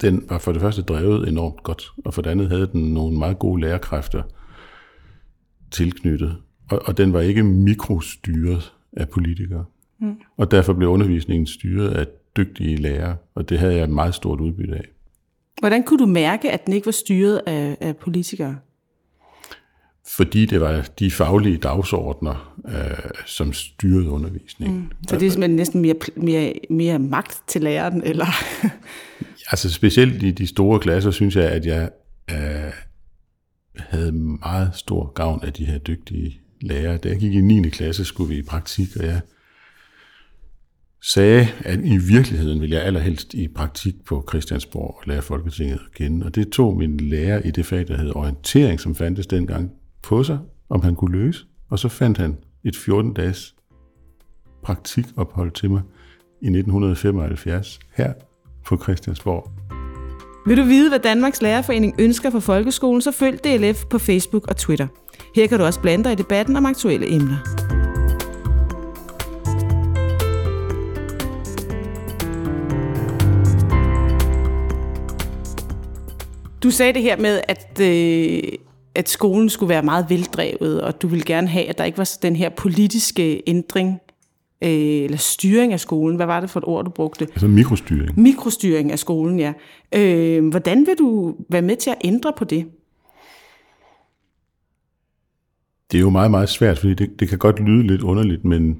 den 0.00 0.24
var 0.28 0.38
for 0.38 0.52
det 0.52 0.60
første 0.60 0.82
drevet 0.82 1.28
enormt 1.28 1.62
godt, 1.62 1.92
og 2.04 2.14
for 2.14 2.22
det 2.22 2.30
andet 2.30 2.48
havde 2.48 2.70
den 2.72 2.94
nogle 2.94 3.18
meget 3.18 3.38
gode 3.38 3.60
lærerkræfter 3.60 4.22
tilknyttet. 5.70 6.36
Og, 6.70 6.82
og 6.84 6.96
den 6.96 7.12
var 7.12 7.20
ikke 7.20 7.42
mikrostyret 7.42 8.72
af 8.92 9.08
politikere. 9.08 9.64
Mm. 10.00 10.16
Og 10.36 10.50
derfor 10.50 10.72
blev 10.72 10.88
undervisningen 10.88 11.46
styret 11.46 11.90
af 11.90 12.06
dygtige 12.36 12.76
lærere, 12.76 13.16
og 13.34 13.48
det 13.48 13.58
havde 13.58 13.74
jeg 13.76 13.90
meget 13.90 14.14
stort 14.14 14.40
udbytte 14.40 14.74
af. 14.74 14.84
Hvordan 15.60 15.82
kunne 15.82 15.98
du 15.98 16.06
mærke, 16.06 16.50
at 16.50 16.66
den 16.66 16.74
ikke 16.74 16.86
var 16.86 16.92
styret 16.92 17.40
af, 17.46 17.76
af 17.80 17.96
politikere? 17.96 18.56
Fordi 20.06 20.46
det 20.46 20.60
var 20.60 20.88
de 20.98 21.10
faglige 21.10 21.56
dagsordner, 21.56 22.60
øh, 22.68 23.10
som 23.26 23.52
styrede 23.52 24.10
undervisningen. 24.10 24.78
Mm. 24.78 25.06
Så 25.08 25.16
det 25.16 25.26
er 25.26 25.30
simpelthen 25.30 25.56
næsten 25.56 25.82
mere, 25.82 25.94
mere, 26.16 26.54
mere 26.70 26.98
magt 26.98 27.42
til 27.46 27.62
læreren? 27.62 28.02
Eller? 28.04 28.26
altså 29.52 29.72
specielt 29.72 30.22
i 30.22 30.30
de 30.30 30.46
store 30.46 30.80
klasser, 30.80 31.10
synes 31.10 31.36
jeg, 31.36 31.44
at 31.44 31.66
jeg 31.66 31.90
øh, 32.30 32.72
havde 33.76 34.12
meget 34.12 34.70
stor 34.74 35.12
gavn 35.12 35.44
af 35.44 35.52
de 35.52 35.64
her 35.64 35.78
dygtige 35.78 36.40
lærere. 36.60 36.96
Da 36.96 37.08
jeg 37.08 37.18
gik 37.18 37.34
i 37.34 37.40
9. 37.40 37.68
klasse, 37.68 38.04
skulle 38.04 38.34
vi 38.34 38.38
i 38.38 38.42
praktik, 38.42 38.88
og 38.96 39.06
jeg 39.06 39.20
sagde, 41.02 41.48
at 41.60 41.80
i 41.84 41.96
virkeligheden 41.96 42.60
ville 42.60 42.76
jeg 42.76 42.84
allerhelst 42.84 43.34
i 43.34 43.48
praktik 43.48 43.94
på 44.04 44.24
Christiansborg 44.28 44.96
og 44.98 45.02
lære 45.06 45.22
Folketinget 45.22 45.74
at 45.86 45.94
kende. 45.94 46.26
Og 46.26 46.34
det 46.34 46.48
tog 46.48 46.76
min 46.76 46.96
lærer 46.96 47.42
i 47.42 47.50
det 47.50 47.66
fag, 47.66 47.88
der 47.88 47.96
hed 47.96 48.16
orientering, 48.16 48.80
som 48.80 48.94
fandtes 48.94 49.26
dengang, 49.26 49.70
på 50.02 50.22
sig, 50.22 50.38
om 50.68 50.82
han 50.82 50.94
kunne 50.94 51.12
løse. 51.12 51.44
Og 51.70 51.78
så 51.78 51.88
fandt 51.88 52.18
han 52.18 52.36
et 52.64 52.76
14-dages 52.76 53.54
praktikophold 54.62 55.50
til 55.50 55.70
mig 55.70 55.82
i 56.42 56.46
1975 56.46 57.78
her 57.94 58.12
på 58.66 58.82
Christiansborg. 58.82 59.50
Vil 60.46 60.56
du 60.56 60.62
vide, 60.62 60.88
hvad 60.88 60.98
Danmarks 60.98 61.42
Lærerforening 61.42 61.94
ønsker 61.98 62.30
for 62.30 62.40
folkeskolen, 62.40 63.02
så 63.02 63.12
følg 63.12 63.44
DLF 63.44 63.84
på 63.90 63.98
Facebook 63.98 64.46
og 64.48 64.56
Twitter. 64.56 64.86
Her 65.34 65.46
kan 65.46 65.58
du 65.58 65.64
også 65.64 65.80
blande 65.80 66.04
dig 66.04 66.12
i 66.12 66.16
debatten 66.16 66.56
om 66.56 66.66
aktuelle 66.66 67.14
emner. 67.14 67.57
Du 76.62 76.70
sagde 76.70 76.92
det 76.92 77.02
her 77.02 77.16
med, 77.16 77.40
at, 77.48 77.80
øh, 77.80 78.52
at 78.94 79.08
skolen 79.08 79.48
skulle 79.48 79.68
være 79.68 79.82
meget 79.82 80.06
veldrevet, 80.08 80.80
og 80.80 81.02
du 81.02 81.08
ville 81.08 81.24
gerne 81.24 81.48
have, 81.48 81.66
at 81.66 81.78
der 81.78 81.84
ikke 81.84 81.98
var 81.98 82.10
den 82.22 82.36
her 82.36 82.48
politiske 82.48 83.42
ændring 83.46 84.00
øh, 84.62 84.70
eller 84.70 85.16
styring 85.16 85.72
af 85.72 85.80
skolen. 85.80 86.16
Hvad 86.16 86.26
var 86.26 86.40
det 86.40 86.50
for 86.50 86.60
et 86.60 86.64
ord, 86.64 86.84
du 86.84 86.90
brugte? 86.90 87.24
Altså 87.24 87.48
mikrostyring. 87.48 88.20
Mikrostyring 88.20 88.92
af 88.92 88.98
skolen, 88.98 89.38
ja. 89.38 89.52
Øh, 89.94 90.48
hvordan 90.48 90.86
vil 90.86 90.94
du 90.98 91.36
være 91.48 91.62
med 91.62 91.76
til 91.76 91.90
at 91.90 91.96
ændre 92.04 92.32
på 92.38 92.44
det? 92.44 92.66
Det 95.92 95.98
er 95.98 96.02
jo 96.02 96.10
meget, 96.10 96.30
meget 96.30 96.48
svært, 96.48 96.78
fordi 96.78 96.94
det, 96.94 97.20
det 97.20 97.28
kan 97.28 97.38
godt 97.38 97.60
lyde 97.60 97.86
lidt 97.86 98.02
underligt, 98.02 98.44
men, 98.44 98.78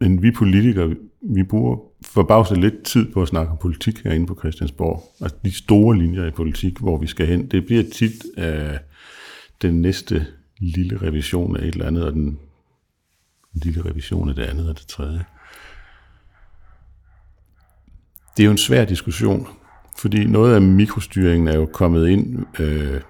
men 0.00 0.22
vi 0.22 0.30
politikere, 0.30 0.94
vi 1.22 1.42
bruger 1.42 1.76
forbavset 2.04 2.58
lidt 2.58 2.82
tid 2.82 3.12
på 3.12 3.22
at 3.22 3.28
snakke 3.28 3.52
om 3.52 3.58
politik 3.58 3.98
herinde 4.04 4.26
på 4.26 4.36
Christiansborg. 4.38 5.02
Altså 5.20 5.36
de 5.44 5.52
store 5.52 5.98
linjer 5.98 6.26
i 6.26 6.30
politik, 6.30 6.78
hvor 6.78 6.98
vi 6.98 7.06
skal 7.06 7.26
hen. 7.26 7.46
Det 7.46 7.66
bliver 7.66 7.84
tit 7.92 8.24
af 8.36 8.78
den 9.62 9.82
næste 9.82 10.26
lille 10.58 11.02
revision 11.02 11.56
af 11.56 11.60
et 11.60 11.74
eller 11.74 11.86
andet, 11.86 12.04
og 12.04 12.12
den 12.12 12.38
lille 13.52 13.84
revision 13.84 14.28
af 14.28 14.34
det 14.34 14.42
andet 14.42 14.68
og 14.68 14.78
det 14.78 14.86
tredje. 14.86 15.24
Det 18.36 18.42
er 18.42 18.44
jo 18.44 18.50
en 18.50 18.58
svær 18.58 18.84
diskussion, 18.84 19.48
fordi 19.98 20.24
noget 20.26 20.54
af 20.54 20.62
mikrostyringen 20.62 21.48
er 21.48 21.56
jo 21.56 21.66
kommet 21.66 22.08
ind 22.08 22.46
øh, 22.60 23.00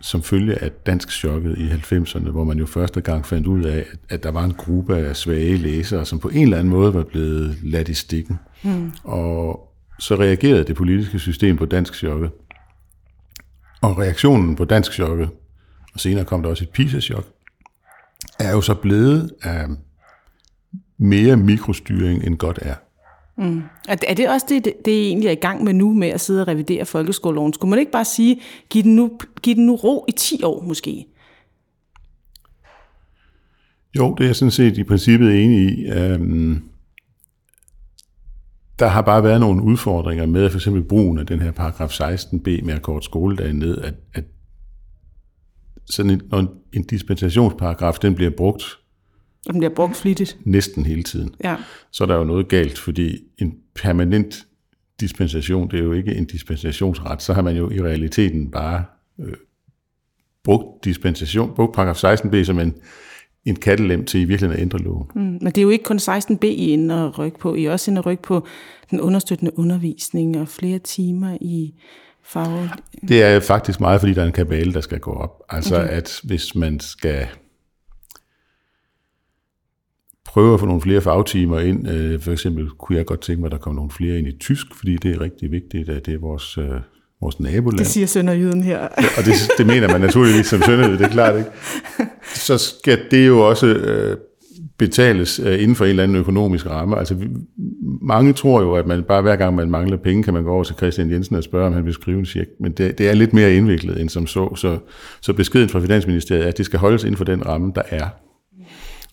som 0.00 0.22
følge 0.22 0.62
af 0.62 0.70
dansk 0.70 1.10
chokket 1.10 1.58
i 1.58 1.68
90'erne, 1.68 2.30
hvor 2.30 2.44
man 2.44 2.58
jo 2.58 2.66
første 2.66 3.00
gang 3.00 3.26
fandt 3.26 3.46
ud 3.46 3.64
af, 3.64 3.86
at 4.08 4.22
der 4.22 4.30
var 4.30 4.44
en 4.44 4.54
gruppe 4.54 4.96
af 4.96 5.16
svage 5.16 5.56
læsere, 5.56 6.04
som 6.04 6.18
på 6.18 6.28
en 6.28 6.42
eller 6.42 6.58
anden 6.58 6.70
måde 6.70 6.94
var 6.94 7.04
blevet 7.04 7.58
ladt 7.62 7.88
i 7.88 7.94
stikken. 7.94 8.38
Mm. 8.62 8.92
Og 9.04 9.68
så 9.98 10.14
reagerede 10.14 10.64
det 10.64 10.76
politiske 10.76 11.18
system 11.18 11.56
på 11.56 11.64
dansk 11.64 11.94
chokket. 11.94 12.30
Og 13.80 13.98
reaktionen 13.98 14.56
på 14.56 14.64
dansk 14.64 14.92
chokket, 14.92 15.28
og 15.94 16.00
senere 16.00 16.24
kom 16.24 16.42
der 16.42 16.50
også 16.50 16.64
et 16.64 16.70
PISA-chok, 16.70 17.26
er 18.38 18.52
jo 18.52 18.60
så 18.60 18.74
blevet 18.74 19.32
af 19.42 19.66
mere 20.98 21.36
mikrostyring 21.36 22.24
end 22.24 22.36
godt 22.36 22.58
er. 22.62 22.74
Mm. 23.38 23.62
Er 23.88 24.14
det 24.14 24.28
også 24.28 24.46
det, 24.48 24.64
det, 24.64 24.72
det 24.84 25.06
egentlig 25.06 25.28
er 25.28 25.32
i 25.32 25.34
gang 25.34 25.64
med 25.64 25.72
nu, 25.72 25.92
med 25.92 26.08
at 26.08 26.20
sidde 26.20 26.42
og 26.42 26.48
revidere 26.48 26.84
folkeskoleloven? 26.84 27.52
Skulle 27.52 27.70
man 27.70 27.78
ikke 27.78 27.92
bare 27.92 28.04
sige, 28.04 28.40
giv 28.70 28.82
den 28.82 28.96
nu, 28.96 29.18
giv 29.42 29.54
den 29.54 29.66
nu 29.66 29.74
ro 29.74 30.04
i 30.08 30.12
10 30.12 30.42
år 30.42 30.62
måske? 30.62 31.06
Jo, 33.96 34.14
det 34.14 34.24
er 34.24 34.28
jeg 34.28 34.36
sådan 34.36 34.50
set 34.50 34.78
i 34.78 34.84
princippet 34.84 35.44
enig 35.44 35.78
i. 35.78 35.86
Øhm, 35.90 36.62
der 38.78 38.86
har 38.86 39.02
bare 39.02 39.24
været 39.24 39.40
nogle 39.40 39.62
udfordringer 39.62 40.26
med 40.26 40.50
for 40.50 40.58
eksempel 40.58 40.82
brugen 40.82 41.18
af 41.18 41.26
den 41.26 41.40
her 41.40 41.50
paragraf 41.50 42.00
16b 42.00 42.64
med 42.64 42.74
at 42.74 42.82
kort 42.82 43.04
skoledag 43.04 43.52
ned, 43.52 43.78
at, 43.78 43.94
at 44.14 44.24
sådan 45.90 46.10
en, 46.10 46.22
når 46.30 46.46
en 46.72 46.82
dispensationsparagraf 46.82 47.94
den 48.02 48.14
bliver 48.14 48.30
brugt 48.36 48.78
og 49.48 49.54
den 49.54 49.60
bliver 49.60 49.74
brugt 49.74 49.96
flittigt. 49.96 50.38
Næsten 50.44 50.86
hele 50.86 51.02
tiden. 51.02 51.34
Ja. 51.44 51.56
Så 51.90 52.04
er 52.04 52.08
der 52.08 52.16
jo 52.16 52.24
noget 52.24 52.48
galt, 52.48 52.78
fordi 52.78 53.18
en 53.38 53.54
permanent 53.74 54.46
dispensation, 55.00 55.70
det 55.70 55.78
er 55.78 55.84
jo 55.84 55.92
ikke 55.92 56.14
en 56.14 56.24
dispensationsret, 56.24 57.22
så 57.22 57.32
har 57.32 57.42
man 57.42 57.56
jo 57.56 57.70
i 57.70 57.82
realiteten 57.82 58.50
bare 58.50 58.84
øh, 59.20 59.34
brugt 60.44 60.84
dispensation, 60.84 61.54
brugt 61.54 61.74
paragraf 61.74 62.04
16b 62.04 62.44
som 62.44 62.58
en, 62.58 62.74
en 63.44 63.56
kattelem 63.56 64.04
til 64.04 64.20
i 64.20 64.24
virkeligheden 64.24 64.56
at 64.56 64.62
ændre 64.62 64.78
loven. 64.78 65.06
Mm, 65.14 65.20
men 65.20 65.46
det 65.46 65.58
er 65.58 65.62
jo 65.62 65.68
ikke 65.68 65.84
kun 65.84 65.96
16b, 65.96 66.44
I 66.44 66.68
er 66.68 66.72
inde 66.72 67.06
og 67.06 67.18
rykke 67.18 67.38
på. 67.38 67.54
I 67.54 67.64
er 67.64 67.72
også 67.72 67.90
inde 67.90 67.98
og 67.98 68.06
rykke 68.06 68.22
på 68.22 68.46
den 68.90 69.00
understøttende 69.00 69.58
undervisning 69.58 70.38
og 70.40 70.48
flere 70.48 70.78
timer 70.78 71.38
i 71.40 71.74
fag. 72.22 72.68
Det 73.08 73.22
er 73.22 73.40
faktisk 73.40 73.80
meget, 73.80 74.00
fordi 74.00 74.14
der 74.14 74.22
er 74.22 74.26
en 74.26 74.32
kabale, 74.32 74.72
der 74.72 74.80
skal 74.80 74.98
gå 74.98 75.12
op. 75.12 75.42
Altså 75.48 75.76
okay. 75.76 75.88
at 75.88 76.20
hvis 76.24 76.54
man 76.54 76.80
skal 76.80 77.26
prøve 80.28 80.54
at 80.54 80.60
få 80.60 80.66
nogle 80.66 80.80
flere 80.80 81.00
fagtimer 81.00 81.60
ind. 81.60 81.88
Øh, 81.88 82.20
for 82.20 82.32
eksempel 82.32 82.68
kunne 82.70 82.98
jeg 82.98 83.06
godt 83.06 83.20
tænke 83.20 83.40
mig, 83.40 83.46
at 83.46 83.52
der 83.52 83.58
kommer 83.58 83.76
nogle 83.76 83.90
flere 83.90 84.18
ind 84.18 84.28
i 84.28 84.38
tysk, 84.40 84.66
fordi 84.76 84.96
det 84.96 85.16
er 85.16 85.20
rigtig 85.20 85.52
vigtigt, 85.52 85.88
at 85.88 86.06
det 86.06 86.14
er 86.14 86.18
vores, 86.18 86.58
øh, 86.58 86.64
vores 87.20 87.40
naboland. 87.40 87.78
Det 87.78 87.86
siger 87.86 88.06
Sønderjyden 88.06 88.62
her. 88.62 88.78
Ja, 88.80 89.06
og 89.18 89.24
det, 89.24 89.34
det 89.58 89.66
mener 89.66 89.88
man 89.88 90.00
naturligvis 90.00 90.46
som 90.46 90.62
Sønderjyde, 90.62 90.98
det 90.98 91.04
er 91.04 91.08
klart 91.08 91.36
ikke. 91.38 91.50
Så 92.34 92.58
skal 92.58 92.98
det 93.10 93.26
jo 93.26 93.48
også 93.48 93.66
øh, 93.66 94.16
betales 94.78 95.40
øh, 95.44 95.62
inden 95.62 95.76
for 95.76 95.84
en 95.84 95.90
eller 95.90 96.02
anden 96.02 96.16
økonomisk 96.16 96.66
ramme. 96.66 96.98
Altså, 96.98 97.14
vi, 97.14 97.26
mange 98.02 98.32
tror 98.32 98.60
jo, 98.60 98.74
at 98.74 98.86
man 98.86 99.02
bare 99.02 99.22
hver 99.22 99.36
gang 99.36 99.54
man 99.54 99.70
mangler 99.70 99.96
penge, 99.96 100.22
kan 100.22 100.34
man 100.34 100.44
gå 100.44 100.50
over 100.50 100.64
til 100.64 100.76
Christian 100.76 101.10
Jensen 101.10 101.36
og 101.36 101.44
spørge, 101.44 101.66
om 101.66 101.72
han 101.72 101.84
vil 101.84 101.92
skrive 101.92 102.18
en 102.18 102.26
check. 102.26 102.50
Men 102.60 102.72
det, 102.72 102.98
det 102.98 103.08
er 103.08 103.14
lidt 103.14 103.32
mere 103.32 103.54
indviklet 103.54 104.00
end 104.00 104.08
som 104.08 104.26
så. 104.26 104.54
Så, 104.54 104.78
så 105.20 105.32
beskeden 105.32 105.68
fra 105.68 105.80
Finansministeriet 105.80 106.44
er, 106.44 106.48
at 106.48 106.58
det 106.58 106.66
skal 106.66 106.78
holdes 106.78 107.04
inden 107.04 107.16
for 107.16 107.24
den 107.24 107.46
ramme, 107.46 107.72
der 107.74 107.82
er. 107.90 108.08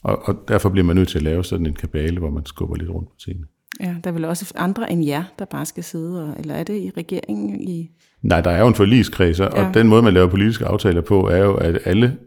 Og, 0.06 0.20
og 0.24 0.36
derfor 0.48 0.70
bliver 0.70 0.86
man 0.86 0.96
nødt 0.96 1.08
til 1.08 1.18
at 1.18 1.24
lave 1.24 1.44
sådan 1.44 1.66
en 1.66 1.74
kabale, 1.74 2.20
hvor 2.20 2.30
man 2.30 2.46
skubber 2.46 2.76
lidt 2.76 2.90
rundt 2.90 3.10
på 3.10 3.16
tingene. 3.26 3.48
Ja, 3.80 3.96
der 4.04 4.10
er 4.10 4.14
vel 4.14 4.26
også 4.26 4.54
andre 4.56 4.92
end 4.92 5.06
jer, 5.06 5.24
der 5.40 5.46
bare 5.46 5.66
skal 5.66 5.84
sidde, 5.84 6.24
og, 6.24 6.36
eller 6.40 6.54
er 6.54 6.64
det 6.64 6.82
i 6.82 6.92
regeringen? 6.98 7.62
I... 7.62 7.90
Nej, 8.22 8.42
der 8.42 8.52
er 8.52 8.62
jo 8.62 8.68
en 8.68 8.76
forligskreds, 8.76 9.40
og 9.40 9.52
ja. 9.56 9.72
den 9.74 9.88
måde, 9.88 10.02
man 10.02 10.14
laver 10.14 10.28
politiske 10.28 10.66
aftaler 10.66 11.02
på, 11.02 11.28
er 11.30 11.38
jo, 11.38 11.56
at 11.56 11.80
alle 11.86 12.18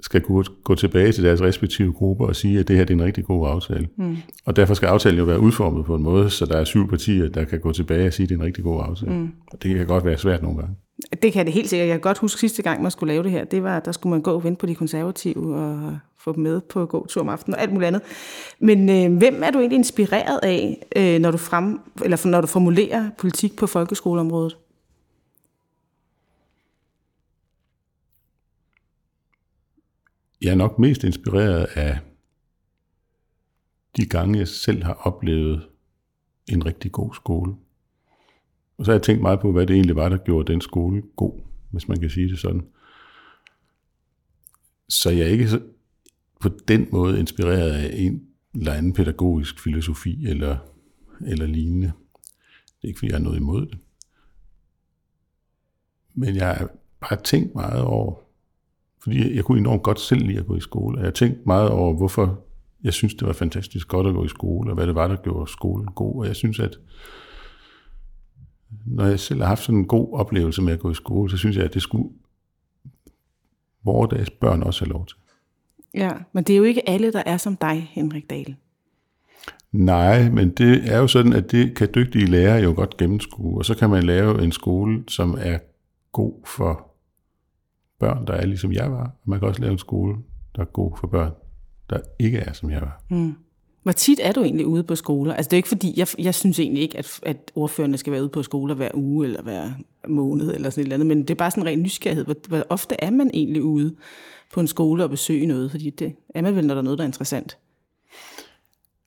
skal 0.00 0.20
gå, 0.20 0.44
gå 0.64 0.74
tilbage 0.74 1.12
til 1.12 1.24
deres 1.24 1.42
respektive 1.42 1.92
grupper 1.92 2.26
og 2.26 2.36
sige, 2.36 2.58
at 2.58 2.68
det 2.68 2.76
her 2.76 2.84
det 2.84 2.94
er 2.94 2.98
en 2.98 3.04
rigtig 3.04 3.24
god 3.24 3.48
aftale. 3.48 3.88
Mm. 3.96 4.16
Og 4.44 4.56
derfor 4.56 4.74
skal 4.74 4.86
aftalen 4.86 5.18
jo 5.18 5.24
være 5.24 5.40
udformet 5.40 5.84
på 5.84 5.94
en 5.94 6.02
måde, 6.02 6.30
så 6.30 6.46
der 6.46 6.56
er 6.56 6.64
syv 6.64 6.88
partier, 6.88 7.28
der 7.28 7.44
kan 7.44 7.60
gå 7.60 7.72
tilbage 7.72 8.06
og 8.06 8.12
sige, 8.12 8.24
at 8.24 8.28
det 8.28 8.34
er 8.34 8.38
en 8.38 8.44
rigtig 8.44 8.64
god 8.64 8.82
aftale. 8.84 9.12
Mm. 9.12 9.30
Og 9.52 9.62
det 9.62 9.76
kan 9.76 9.86
godt 9.86 10.04
være 10.04 10.18
svært 10.18 10.42
nogle 10.42 10.58
gange. 10.58 10.76
Det 11.22 11.32
kan 11.32 11.38
jeg 11.38 11.46
det 11.46 11.54
helt 11.54 11.68
sikkert. 11.68 11.88
Jeg 11.88 11.94
kan 11.94 12.00
godt 12.00 12.18
huske 12.18 12.40
sidste 12.40 12.62
gang, 12.62 12.82
man 12.82 12.90
skulle 12.90 13.12
lave 13.12 13.24
det 13.24 13.30
her, 13.30 13.44
det 13.44 13.62
var, 13.62 13.80
der 13.80 13.92
skulle 13.92 14.10
man 14.10 14.22
gå 14.22 14.32
og 14.32 14.44
vente 14.44 14.60
på 14.60 14.66
de 14.66 14.74
konservative 14.74 15.56
og 15.56 15.98
få 16.18 16.32
dem 16.32 16.42
med 16.42 16.60
på 16.60 16.86
gåtur 16.86 17.20
om 17.20 17.28
aftenen 17.28 17.54
og 17.54 17.62
alt 17.62 17.72
muligt 17.72 17.86
andet. 17.86 18.02
Men 18.58 18.88
øh, 18.88 19.18
hvem 19.18 19.42
er 19.42 19.50
du 19.50 19.58
egentlig 19.58 19.76
inspireret 19.76 20.40
af, 20.42 20.86
øh, 20.96 21.18
når, 21.18 21.30
du 21.30 21.38
frem, 21.38 21.80
eller 22.04 22.26
når 22.28 22.40
du 22.40 22.46
formulerer 22.46 23.10
politik 23.18 23.56
på 23.56 23.66
folkeskoleområdet? 23.66 24.56
Jeg 30.42 30.50
er 30.50 30.54
nok 30.54 30.78
mest 30.78 31.04
inspireret 31.04 31.66
af 31.74 31.98
de 33.96 34.06
gange, 34.06 34.38
jeg 34.38 34.48
selv 34.48 34.84
har 34.84 34.94
oplevet 34.94 35.68
en 36.48 36.66
rigtig 36.66 36.92
god 36.92 37.14
skole. 37.14 37.54
Og 38.78 38.84
så 38.84 38.90
har 38.90 38.96
jeg 38.96 39.02
tænkt 39.02 39.22
meget 39.22 39.40
på, 39.40 39.52
hvad 39.52 39.66
det 39.66 39.74
egentlig 39.74 39.96
var, 39.96 40.08
der 40.08 40.16
gjorde 40.16 40.52
den 40.52 40.60
skole 40.60 41.02
god, 41.16 41.40
hvis 41.70 41.88
man 41.88 42.00
kan 42.00 42.10
sige 42.10 42.28
det 42.28 42.38
sådan. 42.38 42.66
Så 44.88 45.10
jeg 45.10 45.20
er 45.20 45.30
ikke 45.30 45.48
så, 45.48 45.60
på 46.40 46.48
den 46.68 46.86
måde 46.92 47.18
inspireret 47.20 47.70
af 47.70 47.90
en 47.94 48.22
eller 48.54 48.72
anden 48.72 48.92
pædagogisk 48.92 49.60
filosofi 49.60 50.26
eller, 50.26 50.56
eller 51.26 51.46
lignende. 51.46 51.92
Det 52.66 52.84
er 52.84 52.88
ikke, 52.88 52.98
fordi 52.98 53.10
jeg 53.10 53.18
har 53.18 53.24
noget 53.24 53.36
imod 53.36 53.66
det. 53.66 53.78
Men 56.14 56.36
jeg 56.36 56.46
har 56.46 56.70
bare 57.00 57.22
tænkt 57.22 57.54
meget 57.54 57.82
over, 57.82 58.14
fordi 59.02 59.36
jeg 59.36 59.44
kunne 59.44 59.58
enormt 59.58 59.82
godt 59.82 60.00
selv 60.00 60.26
lide 60.26 60.38
at 60.38 60.46
gå 60.46 60.56
i 60.56 60.60
skole, 60.60 60.96
og 60.96 61.00
jeg 61.00 61.06
har 61.06 61.12
tænkt 61.12 61.46
meget 61.46 61.70
over, 61.70 61.96
hvorfor 61.96 62.44
jeg 62.82 62.92
synes, 62.92 63.14
det 63.14 63.26
var 63.26 63.32
fantastisk 63.32 63.88
godt 63.88 64.06
at 64.06 64.14
gå 64.14 64.24
i 64.24 64.28
skole, 64.28 64.70
og 64.70 64.74
hvad 64.74 64.86
det 64.86 64.94
var, 64.94 65.08
der 65.08 65.16
gjorde 65.16 65.50
skolen 65.50 65.86
god. 65.86 66.20
Og 66.20 66.26
jeg 66.26 66.36
synes, 66.36 66.60
at 66.60 66.78
når 68.84 69.06
jeg 69.06 69.20
selv 69.20 69.40
har 69.40 69.48
haft 69.48 69.62
sådan 69.62 69.78
en 69.78 69.86
god 69.86 70.12
oplevelse 70.12 70.62
med 70.62 70.72
at 70.72 70.80
gå 70.80 70.90
i 70.90 70.94
skole, 70.94 71.30
så 71.30 71.36
synes 71.36 71.56
jeg, 71.56 71.64
at 71.64 71.74
det 71.74 71.82
skulle 71.82 72.08
vores 73.84 74.30
børn 74.30 74.62
også 74.62 74.84
have 74.84 74.92
lov 74.92 75.06
til. 75.06 75.16
Ja, 75.94 76.12
men 76.32 76.44
det 76.44 76.52
er 76.52 76.56
jo 76.56 76.64
ikke 76.64 76.88
alle, 76.88 77.12
der 77.12 77.22
er 77.26 77.36
som 77.36 77.56
dig, 77.56 77.90
Henrik 77.92 78.30
Dahl. 78.30 78.56
Nej, 79.72 80.30
men 80.30 80.50
det 80.50 80.92
er 80.92 80.98
jo 80.98 81.06
sådan, 81.06 81.32
at 81.32 81.50
det 81.50 81.76
kan 81.76 81.88
dygtige 81.94 82.26
lærere 82.26 82.62
jo 82.62 82.72
godt 82.76 82.96
gennemskue, 82.96 83.58
og 83.58 83.64
så 83.64 83.74
kan 83.74 83.90
man 83.90 84.02
lave 84.02 84.44
en 84.44 84.52
skole, 84.52 85.04
som 85.08 85.36
er 85.40 85.58
god 86.12 86.34
for 86.46 86.90
børn, 88.00 88.26
der 88.26 88.32
er 88.32 88.46
ligesom 88.46 88.72
jeg 88.72 88.92
var. 88.92 89.04
Og 89.04 89.30
man 89.30 89.38
kan 89.38 89.48
også 89.48 89.60
lave 89.60 89.72
en 89.72 89.78
skole, 89.78 90.16
der 90.56 90.62
er 90.62 90.66
god 90.66 90.96
for 91.00 91.06
børn, 91.06 91.32
der 91.90 92.00
ikke 92.18 92.38
er 92.38 92.52
som 92.52 92.70
jeg 92.70 92.80
var. 92.80 93.02
Mm. 93.10 93.34
Hvor 93.86 93.92
tit 93.92 94.20
er 94.22 94.32
du 94.32 94.42
egentlig 94.42 94.66
ude 94.66 94.82
på 94.82 94.94
skoler? 94.94 95.34
Altså 95.34 95.48
det 95.48 95.52
er 95.52 95.56
ikke 95.56 95.68
fordi, 95.68 95.94
jeg, 95.96 96.06
jeg 96.18 96.34
synes 96.34 96.58
egentlig 96.58 96.82
ikke, 96.82 96.98
at, 96.98 97.20
at 97.22 97.52
ordførende 97.54 97.98
skal 97.98 98.12
være 98.12 98.22
ude 98.22 98.28
på 98.28 98.42
skoler 98.42 98.74
hver 98.74 98.90
uge 98.94 99.26
eller 99.26 99.42
hver 99.42 99.70
måned 100.08 100.54
eller 100.54 100.70
sådan 100.70 100.82
et 100.82 100.84
eller 100.84 100.94
andet, 100.94 101.06
men 101.06 101.20
det 101.20 101.30
er 101.30 101.34
bare 101.34 101.50
sådan 101.50 101.62
en 101.62 101.66
ren 101.66 101.82
nysgerrighed. 101.82 102.24
Hvor, 102.24 102.34
hvor 102.48 102.66
ofte 102.68 102.94
er 102.98 103.10
man 103.10 103.30
egentlig 103.34 103.62
ude 103.62 103.96
på 104.52 104.60
en 104.60 104.66
skole 104.66 105.04
og 105.04 105.10
besøge 105.10 105.46
noget? 105.46 105.70
Fordi 105.70 105.90
det 105.90 106.14
er 106.34 106.42
man 106.42 106.56
vel, 106.56 106.66
når 106.66 106.74
der 106.74 106.80
er 106.80 106.84
noget, 106.84 106.98
der 106.98 107.04
er 107.04 107.08
interessant. 107.08 107.58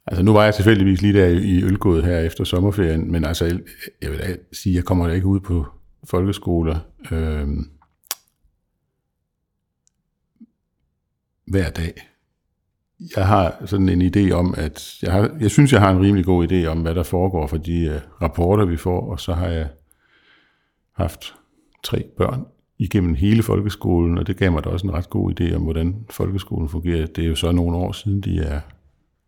Altså 0.07 0.23
nu 0.23 0.33
var 0.33 0.43
jeg 0.43 0.55
tilfældigvis 0.55 1.01
lige 1.01 1.13
der 1.13 1.27
i 1.27 1.63
Ølgået 1.63 2.05
her 2.05 2.19
efter 2.19 2.43
sommerferien, 2.43 3.11
men 3.11 3.25
altså 3.25 3.59
jeg 4.01 4.11
vil 4.11 4.19
da 4.19 4.35
sige, 4.53 4.75
jeg 4.75 4.83
kommer 4.83 5.07
da 5.07 5.13
ikke 5.13 5.27
ud 5.27 5.39
på 5.39 5.65
folkeskoler 6.03 6.79
øhm, 7.11 7.69
hver 11.47 11.69
dag 11.69 12.08
jeg 13.15 13.27
har 13.27 13.61
sådan 13.65 13.89
en 13.89 14.01
idé 14.15 14.31
om, 14.31 14.53
at 14.57 14.97
jeg, 15.01 15.11
har, 15.11 15.37
jeg 15.39 15.51
synes, 15.51 15.73
jeg 15.73 15.81
har 15.81 15.91
en 15.91 16.01
rimelig 16.01 16.25
god 16.25 16.51
idé 16.51 16.65
om, 16.65 16.81
hvad 16.81 16.95
der 16.95 17.03
foregår 17.03 17.47
for 17.47 17.57
de 17.57 17.89
uh, 17.89 18.21
rapporter, 18.21 18.65
vi 18.65 18.77
får, 18.77 19.11
og 19.11 19.19
så 19.19 19.33
har 19.33 19.47
jeg 19.47 19.67
haft 20.95 21.35
tre 21.83 22.03
børn 22.17 22.45
igennem 22.79 23.15
hele 23.15 23.43
folkeskolen, 23.43 24.17
og 24.17 24.27
det 24.27 24.37
gav 24.37 24.51
mig 24.51 24.63
da 24.63 24.69
også 24.69 24.87
en 24.87 24.93
ret 24.93 25.09
god 25.09 25.41
idé 25.41 25.55
om, 25.55 25.61
hvordan 25.61 25.95
folkeskolen 26.09 26.69
fungerer. 26.69 27.05
Det 27.05 27.23
er 27.23 27.27
jo 27.27 27.35
så 27.35 27.51
nogle 27.51 27.77
år 27.77 27.91
siden, 27.91 28.21
de 28.21 28.39
er, 28.39 28.59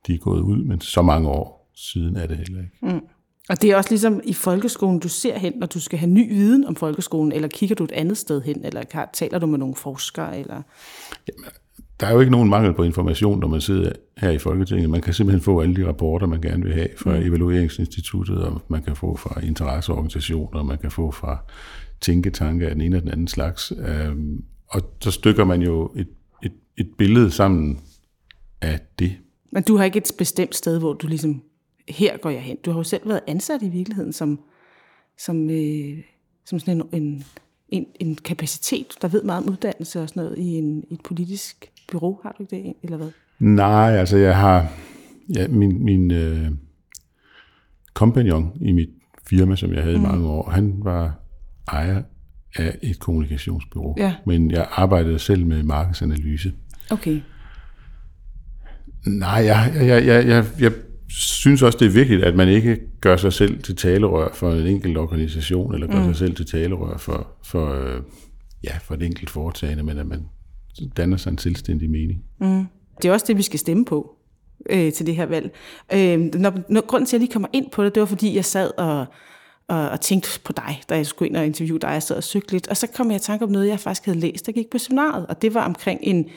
de 0.08 0.14
er 0.14 0.18
gået 0.18 0.42
ud, 0.42 0.64
men 0.64 0.82
så 0.82 1.02
mange 1.02 1.30
år 1.30 1.72
siden 1.76 2.16
er 2.16 2.28
det 2.28 2.38
heller 2.38 2.60
ikke. 2.60 2.78
Mm. 2.82 3.02
Og 3.50 3.62
det 3.62 3.72
er 3.72 3.78
også 3.78 3.90
ligesom 3.90 4.22
i 4.24 4.34
folkeskolen, 4.34 5.00
du 5.00 5.10
ser 5.10 5.40
hen, 5.40 5.54
når 5.56 5.68
du 5.68 5.80
skal 5.80 6.00
have 6.00 6.10
ny 6.10 6.30
viden 6.30 6.66
om 6.68 6.76
folkeskolen, 6.76 7.32
eller 7.32 7.48
kigger 7.48 7.76
du 7.76 7.84
et 7.84 7.92
andet 7.92 8.18
sted 8.18 8.42
hen, 8.42 8.66
eller 8.66 9.08
taler 9.14 9.40
du 9.40 9.46
med 9.46 9.60
nogle 9.60 9.76
forskere? 9.76 10.40
Eller? 10.40 10.62
Jamen, 11.28 11.50
der 12.02 12.08
er 12.08 12.14
jo 12.14 12.20
ikke 12.20 12.32
nogen 12.32 12.50
mangel 12.50 12.74
på 12.74 12.84
information, 12.84 13.40
når 13.40 13.48
man 13.48 13.62
sidder 13.62 13.92
her 14.18 14.30
i 14.30 14.38
Folketinget. 14.38 14.90
Man 14.90 15.02
kan 15.02 15.14
simpelthen 15.14 15.42
få 15.42 15.62
alle 15.62 15.76
de 15.76 15.88
rapporter, 15.88 16.28
man 16.28 16.42
gerne 16.42 16.64
vil 16.64 16.74
have 16.74 16.88
fra 16.98 17.20
mm. 17.20 17.26
Evalueringsinstituttet, 17.26 18.38
og 18.38 18.62
man 18.68 18.84
kan 18.84 18.96
få 18.96 19.16
fra 19.16 19.42
interesseorganisationer, 19.46 20.60
og 20.60 20.66
man 20.66 20.78
kan 20.78 20.92
få 20.92 21.12
fra 21.12 21.38
tænketanke 22.02 22.68
af 22.68 22.76
den 22.76 22.82
ene 22.82 22.96
og 22.96 23.02
den 23.02 23.12
anden 23.12 23.28
slags. 23.28 23.74
Øhm, 23.78 24.44
og 24.68 24.82
så 25.02 25.12
stykker 25.12 25.44
man 25.44 25.62
jo 25.62 25.92
et, 25.96 26.08
et, 26.44 26.54
et 26.78 26.90
billede 26.98 27.32
sammen 27.32 27.80
af 28.62 28.80
det. 29.00 29.18
Men 29.52 29.64
du 29.64 29.78
har 29.78 29.86
ikke 29.86 29.98
et 29.98 30.12
bestemt 30.18 30.56
sted, 30.56 30.80
hvor 30.80 30.94
du 30.94 31.08
ligesom, 31.08 31.42
her 31.90 32.18
går 32.18 32.30
jeg 32.30 32.42
hen. 32.42 32.58
Du 32.66 32.72
har 32.72 32.80
jo 32.80 32.84
selv 32.84 33.10
været 33.10 33.22
ansat 33.28 33.62
i 33.62 33.70
virkeligheden 33.70 34.14
som, 34.14 34.40
som, 35.18 35.50
øh, 35.50 35.98
som 36.46 36.60
sådan 36.60 36.82
en, 36.82 37.04
en, 37.04 37.26
en, 37.70 37.86
en 38.00 38.16
kapacitet, 38.16 38.96
der 39.02 39.08
ved 39.08 39.24
meget 39.24 39.44
om 39.44 39.50
uddannelse 39.50 40.02
og 40.02 40.10
sådan 40.10 40.24
noget 40.24 40.38
i, 40.38 40.48
en, 40.58 40.84
i 40.90 40.94
et 40.94 41.04
politisk 41.04 41.71
bureau, 41.92 42.20
har 42.24 42.36
du 42.38 42.44
ikke 42.44 42.56
det, 42.56 42.74
eller 42.84 42.98
hvad? 42.98 43.10
Nej, 43.40 43.92
altså 43.98 44.18
jeg 44.18 44.38
har, 44.38 44.68
ja, 45.36 45.48
min, 45.48 45.84
min 45.86 46.12
øh, 46.12 46.52
kompagnon 47.94 48.52
i 48.62 48.72
mit 48.72 48.90
firma, 49.30 49.56
som 49.56 49.74
jeg 49.74 49.84
havde 49.84 49.98
mm. 49.98 50.04
i 50.04 50.08
mange 50.08 50.28
år, 50.28 50.50
han 50.50 50.74
var 50.84 51.20
ejer 51.72 52.02
af 52.56 52.78
et 52.84 53.00
kommunikationsbureau, 53.00 53.96
ja. 53.98 54.16
men 54.26 54.52
jeg 54.52 54.68
arbejdede 54.72 55.20
selv 55.20 55.46
med 55.46 55.64
markedsanalyse. 55.64 56.54
Okay. 56.92 57.22
Nej, 59.08 59.44
jeg, 59.46 59.74
jeg, 59.76 60.06
jeg, 60.06 60.28
jeg, 60.28 60.46
jeg 60.60 60.72
synes 61.10 61.62
også, 61.62 61.78
det 61.78 61.86
er 61.86 61.92
vigtigt, 61.92 62.24
at 62.24 62.36
man 62.36 62.48
ikke 62.48 62.80
gør 63.02 63.18
sig 63.18 63.34
selv 63.34 63.64
til 63.64 63.76
talerør 63.76 64.34
for 64.34 64.52
en 64.52 64.68
enkelt 64.68 64.98
organisation, 64.98 65.74
eller 65.74 65.88
gør 65.88 66.00
mm. 66.00 66.06
sig 66.06 66.16
selv 66.16 66.36
til 66.36 66.46
talerør 66.46 66.98
for, 66.98 67.28
for, 67.46 67.74
øh, 67.74 68.02
ja, 68.64 68.78
for 68.78 68.94
et 68.94 69.04
enkelt 69.04 69.30
foretagende, 69.30 69.84
men 69.84 69.98
at 69.98 70.08
man 70.08 70.26
danner 70.98 71.18
sig 71.18 71.32
en 71.32 71.38
selvstændig 71.38 71.90
mening. 71.90 72.24
Mm. 72.40 72.66
Det 73.02 73.10
er 73.10 73.14
også 73.14 73.26
det, 73.28 73.38
vi 73.38 73.42
skal 73.42 73.60
stemme 73.60 73.86
på 73.86 74.16
øh, 74.70 74.94
til 74.94 75.06
det 75.06 75.16
her 75.16 75.26
valg. 75.26 75.52
Øh, 75.94 76.20
når, 76.20 76.54
når, 76.70 76.86
grunden 76.86 77.08
til, 77.08 77.16
at 77.16 77.20
jeg 77.20 77.26
lige 77.26 77.34
kommer 77.34 77.50
ind 77.54 77.70
på 77.72 77.84
det, 77.84 77.96
det 77.96 78.02
var, 78.02 78.08
fordi 78.08 78.36
jeg 78.36 78.46
sad 78.46 78.72
og, 78.78 79.06
og, 79.68 79.90
og 79.90 80.02
tænkte 80.02 80.40
på 80.44 80.54
dig, 80.54 80.82
da 80.90 80.96
jeg 80.96 81.06
skulle 81.06 81.30
ind 81.30 81.38
og 81.38 81.46
interviewe 81.46 81.80
dig. 81.80 81.88
Jeg 81.88 82.04
sad 82.04 82.16
og 82.16 82.24
søgte 82.24 82.52
lidt, 82.52 82.68
og 82.68 82.78
så 82.78 82.88
kom 82.88 83.12
jeg 83.12 83.16
i 83.16 83.20
tanke 83.20 83.46
om 83.46 83.52
noget, 83.52 83.68
jeg 83.68 83.80
faktisk 83.80 84.06
havde 84.06 84.20
læst, 84.20 84.46
der 84.46 84.52
gik 84.52 84.70
på 84.70 84.78
seminaret, 84.78 85.26
og 85.28 85.42
det 85.42 85.54
var 85.54 85.66
omkring 85.66 86.00
en 86.04 86.30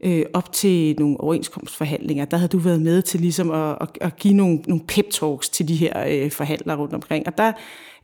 øh, 0.00 0.24
op 0.34 0.52
til 0.52 0.96
nogle 0.98 1.20
overenskomstforhandlinger, 1.20 2.24
der 2.24 2.36
havde 2.36 2.48
du 2.48 2.58
været 2.58 2.82
med 2.82 3.02
til 3.02 3.20
ligesom 3.20 3.50
at, 3.50 3.78
at, 3.80 3.88
at 4.00 4.16
give 4.16 4.34
nogle, 4.34 4.58
nogle 4.66 4.82
pep-talks 4.92 5.50
til 5.52 5.68
de 5.68 5.76
her 5.76 6.04
øh, 6.08 6.30
forhandlere 6.30 6.76
rundt 6.76 6.94
omkring. 6.94 7.26
Og 7.26 7.38
der, 7.38 7.52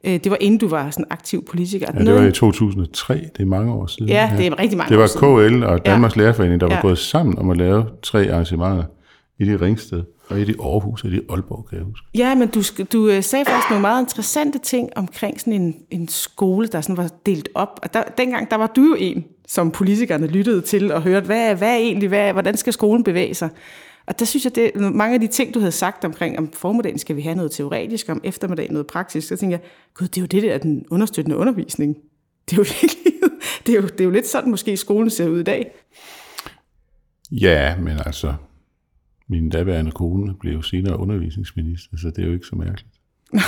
øh, 0.04 0.12
det 0.12 0.30
var 0.30 0.36
inden 0.40 0.58
du 0.58 0.68
var 0.68 0.90
sådan 0.90 1.04
aktiv 1.10 1.44
politiker. 1.44 1.86
Ja, 1.94 2.04
det 2.04 2.14
var 2.14 2.22
i 2.22 2.32
2003, 2.32 3.14
det 3.14 3.42
er 3.42 3.46
mange 3.46 3.72
år 3.72 3.86
siden. 3.86 4.08
Ja, 4.08 4.32
det 4.36 4.46
er 4.46 4.58
rigtig 4.58 4.78
mange 4.78 4.90
Det 4.90 4.98
var 4.98 5.26
år. 5.26 5.48
KL 5.48 5.64
og 5.64 5.86
Danmarks 5.86 6.16
ja. 6.16 6.20
Lærerforening, 6.20 6.60
der 6.60 6.66
var 6.66 6.74
ja. 6.74 6.80
gået 6.80 6.98
sammen 6.98 7.38
om 7.38 7.50
at 7.50 7.56
lave 7.56 7.84
tre 8.02 8.32
arrangementer 8.32 8.84
i 9.38 9.44
det 9.44 9.60
Ringsted, 9.60 10.02
og 10.28 10.40
i 10.40 10.44
det 10.44 10.56
Aarhus, 10.60 11.04
og 11.04 11.10
i 11.10 11.12
det 11.12 11.22
Aalborg, 11.30 11.66
kan 11.68 11.78
jeg 11.78 11.86
huske. 11.86 12.06
Ja, 12.14 12.34
men 12.34 12.48
du, 12.48 12.62
du 12.92 13.08
øh, 13.08 13.22
sagde 13.22 13.44
faktisk 13.44 13.70
nogle 13.70 13.80
meget 13.80 14.02
interessante 14.02 14.58
ting 14.58 14.88
omkring 14.96 15.40
sådan 15.40 15.52
en, 15.52 15.74
en 15.90 16.08
skole, 16.08 16.66
der 16.66 16.80
sådan 16.80 16.96
var 16.96 17.10
delt 17.26 17.48
op. 17.54 17.80
Og 17.82 17.94
der, 17.94 18.02
dengang, 18.18 18.50
der 18.50 18.56
var 18.56 18.66
du 18.66 18.82
jo 18.82 18.96
en, 18.98 19.24
som 19.48 19.70
politikerne 19.70 20.26
lyttede 20.26 20.60
til 20.60 20.92
og 20.92 21.02
hørte, 21.02 21.26
hvad, 21.26 21.54
hvad 21.54 21.68
er 21.68 21.76
egentlig, 21.76 22.08
hvad, 22.08 22.32
hvordan 22.32 22.56
skal 22.56 22.72
skolen 22.72 23.04
bevæge 23.04 23.34
sig? 23.34 23.48
Og 24.06 24.18
der 24.18 24.24
synes 24.24 24.44
jeg, 24.44 24.54
det 24.54 24.70
mange 24.76 25.14
af 25.14 25.20
de 25.20 25.26
ting, 25.26 25.54
du 25.54 25.58
havde 25.58 25.72
sagt 25.72 26.04
omkring, 26.04 26.38
om 26.38 26.52
formiddagen 26.52 26.98
skal 26.98 27.16
vi 27.16 27.22
have 27.22 27.34
noget 27.34 27.50
teoretisk, 27.52 28.08
om 28.08 28.20
eftermiddagen 28.24 28.72
noget 28.72 28.86
praktisk, 28.86 29.28
så 29.28 29.36
tænker 29.36 29.56
jeg, 29.56 29.66
gud, 29.94 30.08
det 30.08 30.16
er 30.16 30.20
jo 30.20 30.26
det 30.26 30.42
der, 30.42 30.58
den 30.58 30.84
understøttende 30.90 31.36
undervisning. 31.36 31.96
Det 32.50 32.52
er 32.52 32.56
jo 32.56 32.66
virkelig, 32.82 33.12
det 33.66 33.72
er 33.72 33.80
jo, 33.80 33.86
det 33.86 34.00
er 34.00 34.04
jo 34.04 34.10
lidt 34.10 34.26
sådan, 34.26 34.50
måske 34.50 34.76
skolen 34.76 35.10
ser 35.10 35.28
ud 35.28 35.40
i 35.40 35.42
dag. 35.42 35.74
Ja, 37.30 37.76
men 37.76 37.98
altså, 38.06 38.34
min 39.28 39.50
daværende 39.50 39.90
kone 39.90 40.34
blev 40.40 40.52
jo 40.52 40.62
senere 40.62 40.98
undervisningsminister, 40.98 41.96
så 41.96 42.10
det 42.10 42.18
er 42.18 42.26
jo 42.26 42.32
ikke 42.32 42.46
så 42.46 42.56
mærkeligt. 42.56 42.94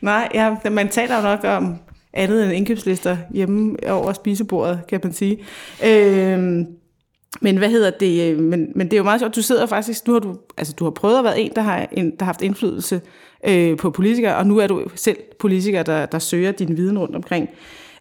Nej, 0.00 0.28
ja, 0.34 0.56
man 0.70 0.88
taler 0.88 1.16
jo 1.16 1.22
nok 1.22 1.44
om 1.44 1.78
andet 2.12 2.44
end 2.44 2.52
indkøbslister 2.52 3.16
hjemme 3.30 3.76
over 3.90 4.12
spisebordet, 4.12 4.80
kan 4.88 5.00
man 5.02 5.12
sige. 5.12 5.38
Øhm, 5.86 6.66
men 7.40 7.56
hvad 7.56 7.70
hedder 7.70 7.90
det? 7.90 8.32
Øh, 8.32 8.38
men, 8.38 8.72
men 8.74 8.86
det 8.86 8.92
er 8.92 8.98
jo 8.98 9.04
meget 9.04 9.20
sjovt, 9.20 9.36
du 9.36 9.42
sidder 9.42 9.66
faktisk, 9.66 10.06
nu 10.06 10.12
har 10.12 10.20
du, 10.20 10.38
altså 10.56 10.72
du 10.72 10.84
har 10.84 10.90
prøvet 10.90 11.18
at 11.18 11.24
være 11.24 11.40
en, 11.40 11.52
der 11.56 11.62
har, 11.62 11.88
en, 11.92 12.10
der 12.10 12.16
har 12.18 12.24
haft 12.24 12.42
indflydelse 12.42 13.00
øh, 13.46 13.76
på 13.76 13.90
politikere, 13.90 14.36
og 14.36 14.46
nu 14.46 14.58
er 14.58 14.66
du 14.66 14.88
selv 14.94 15.16
politiker, 15.38 15.82
der, 15.82 16.06
der 16.06 16.18
søger 16.18 16.52
din 16.52 16.76
viden 16.76 16.98
rundt 16.98 17.16
omkring. 17.16 17.48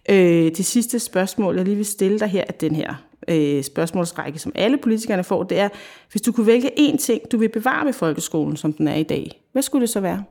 Øh, 0.09 0.51
det 0.57 0.65
sidste 0.65 0.99
spørgsmål, 0.99 1.55
jeg 1.55 1.65
lige 1.65 1.75
vil 1.75 1.85
stille 1.85 2.19
dig 2.19 2.27
her, 2.27 2.43
er 2.47 2.51
den 2.51 2.75
her 2.75 3.07
øh, 3.27 3.63
spørgsmålsrække, 3.63 4.39
som 4.39 4.51
alle 4.55 4.77
politikerne 4.77 5.23
får, 5.23 5.43
det 5.43 5.59
er, 5.59 5.69
hvis 6.11 6.21
du 6.21 6.31
kunne 6.31 6.47
vælge 6.47 6.71
én 6.79 6.97
ting, 6.97 7.21
du 7.31 7.37
vil 7.37 7.49
bevare 7.49 7.85
ved 7.85 7.93
folkeskolen, 7.93 8.57
som 8.57 8.73
den 8.73 8.87
er 8.87 8.95
i 8.95 9.03
dag, 9.03 9.43
hvad 9.51 9.61
skulle 9.61 9.81
det 9.81 9.89
så 9.89 9.99
være? 9.99 10.23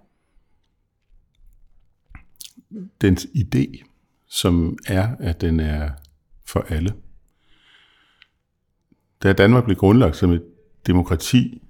Dens 3.01 3.27
idé, 3.37 3.85
som 4.29 4.79
er, 4.87 5.09
at 5.21 5.41
den 5.41 5.61
er 5.61 5.91
for 6.47 6.67
alle. 6.69 6.93
Da 9.23 9.33
Danmark 9.33 9.65
blev 9.65 9.77
grundlagt 9.77 10.17
som 10.17 10.33
et 10.33 10.43
demokrati 10.87 11.63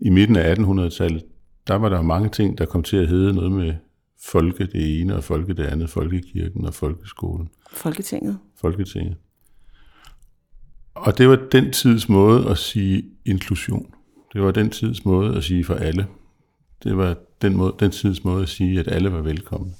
i 0.00 0.10
midten 0.10 0.36
af 0.36 0.54
1800-tallet, 0.54 1.24
der 1.66 1.74
var 1.74 1.88
der 1.88 2.02
mange 2.02 2.28
ting, 2.28 2.58
der 2.58 2.64
kom 2.66 2.82
til 2.82 2.96
at 2.96 3.08
hedde 3.08 3.32
noget 3.32 3.52
med 3.52 3.74
folke 4.22 4.66
det 4.66 5.00
ene 5.00 5.16
og 5.16 5.24
folke 5.24 5.54
det 5.54 5.64
andet, 5.64 5.90
folkekirken 5.90 6.64
og 6.64 6.74
folkeskolen. 6.74 7.48
Folketinget. 7.72 8.38
Folketinget. 8.56 9.16
Og 10.94 11.18
det 11.18 11.28
var 11.28 11.38
den 11.52 11.72
tids 11.72 12.08
måde 12.08 12.50
at 12.50 12.58
sige 12.58 13.04
inklusion. 13.24 13.94
Det 14.32 14.42
var 14.42 14.50
den 14.50 14.70
tids 14.70 15.04
måde 15.04 15.36
at 15.36 15.44
sige 15.44 15.64
for 15.64 15.74
alle. 15.74 16.06
Det 16.84 16.96
var 16.96 17.16
den, 17.42 17.56
måde, 17.56 17.74
den 17.80 17.90
tids 17.90 18.24
måde 18.24 18.42
at 18.42 18.48
sige, 18.48 18.80
at 18.80 18.88
alle 18.88 19.12
var 19.12 19.20
velkomne. 19.20 19.72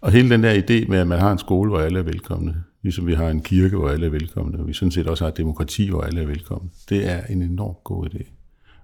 Og 0.00 0.12
hele 0.12 0.30
den 0.30 0.42
der 0.42 0.54
idé 0.54 0.88
med, 0.88 0.98
at 0.98 1.06
man 1.06 1.18
har 1.18 1.32
en 1.32 1.38
skole, 1.38 1.70
hvor 1.70 1.80
alle 1.80 1.98
er 1.98 2.02
velkomne, 2.02 2.64
ligesom 2.82 3.06
vi 3.06 3.14
har 3.14 3.28
en 3.28 3.42
kirke, 3.42 3.76
hvor 3.76 3.88
alle 3.88 4.06
er 4.06 4.10
velkomne, 4.10 4.58
og 4.58 4.68
vi 4.68 4.72
sådan 4.72 4.92
set 4.92 5.06
også 5.06 5.24
har 5.24 5.30
et 5.30 5.36
demokrati, 5.36 5.88
hvor 5.88 6.02
alle 6.02 6.20
er 6.20 6.26
velkomne, 6.26 6.70
det 6.88 7.08
er 7.08 7.26
en 7.26 7.42
enorm 7.42 7.76
god 7.84 8.06
idé. 8.06 8.30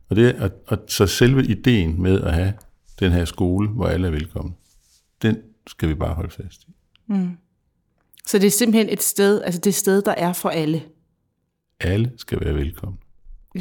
Og, 0.09 0.17
det, 0.17 0.35
og, 0.35 0.51
og 0.67 0.79
så 0.89 1.07
selve 1.07 1.47
ideen 1.47 2.03
med 2.03 2.21
at 2.21 2.35
have 2.35 2.53
den 3.01 3.13
her 3.13 3.25
skole, 3.25 3.69
hvor 3.69 3.87
alle 3.87 4.07
er 4.07 4.11
velkomne, 4.11 4.53
den 5.23 5.37
skal 5.67 5.89
vi 5.89 5.95
bare 5.95 6.15
holde 6.15 6.31
fast 6.31 6.63
i. 6.63 6.73
Så 8.27 8.39
det 8.39 8.47
er 8.47 8.51
simpelthen 8.51 8.89
et 8.89 9.03
sted, 9.03 9.43
altså 9.43 9.61
det 9.61 9.75
sted, 9.75 10.03
der 10.03 10.13
er 10.13 10.33
for 10.33 10.49
alle. 10.49 10.83
Alle 11.81 12.13
skal 12.17 12.41
være 12.41 12.55
velkomne. 12.55 12.97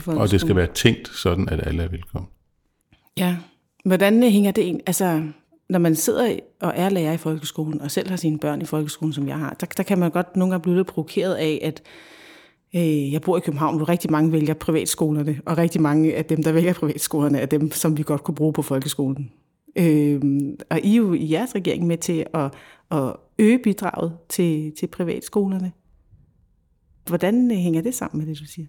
Og 0.08 0.32
det 0.32 0.41
skal 0.41 0.56
være 0.56 0.67
tænkt 0.74 1.08
sådan, 1.08 1.50
at 1.50 1.67
alle 1.67 1.84
er 1.84 1.88
velkomne. 1.88 2.28
Ja. 3.17 3.38
Hvordan 3.86 4.24
hænger 4.24 4.52
det 4.52 4.62
ind? 4.62 4.82
Altså, 4.88 5.24
når 5.69 5.80
man 5.80 5.95
sidder 5.95 6.39
og 6.62 6.73
er 6.75 6.89
lærer 6.89 7.13
i 7.13 7.17
folkeskolen, 7.17 7.82
og 7.82 7.91
selv 7.91 8.10
har 8.10 8.15
sine 8.15 8.39
børn 8.39 8.62
i 8.62 8.65
folkeskolen, 8.65 9.13
som 9.13 9.28
jeg 9.28 9.39
har, 9.39 9.54
der, 9.60 9.65
der 9.65 9.84
kan 9.84 9.99
man 9.99 10.12
godt 10.12 10.36
nogle 10.36 10.51
gange 10.51 10.63
blive 10.63 10.75
lidt 10.75 10.88
provokeret 10.88 11.36
af, 11.36 11.60
at 11.63 11.82
øh, 12.75 13.13
jeg 13.13 13.21
bor 13.21 13.38
i 13.38 13.39
København, 13.39 13.78
hvor 13.78 13.89
rigtig 13.89 14.12
mange 14.12 14.32
vælger 14.32 14.54
privatskolerne, 14.54 15.41
og 15.45 15.58
rigtig 15.58 15.82
mange 15.82 16.15
af 16.15 16.25
dem, 16.25 16.43
der 16.43 16.51
vælger 16.51 16.73
privatskolerne, 16.73 17.39
er 17.39 17.45
dem, 17.45 17.71
som 17.71 17.97
vi 17.97 18.04
godt 18.04 18.23
kunne 18.23 18.36
bruge 18.36 18.54
på 18.54 18.62
folkeskolen. 18.62 19.32
Øh, 19.75 20.21
og 20.69 20.80
I 20.80 20.91
er 20.91 20.95
jo 20.97 21.13
i 21.13 21.32
jeres 21.32 21.56
regering 21.56 21.88
med 21.88 21.97
til 21.97 22.25
at, 22.34 22.54
at 22.91 23.15
øge 23.39 23.60
bidraget 23.63 24.17
til, 24.30 24.71
til 24.80 24.88
privatskolerne. 24.88 25.71
Hvordan 27.08 27.51
øh, 27.51 27.58
hænger 27.58 27.82
det 27.82 27.95
sammen 27.95 28.19
med 28.19 28.28
det, 28.28 28.39
du 28.39 28.45
siger? 28.45 28.67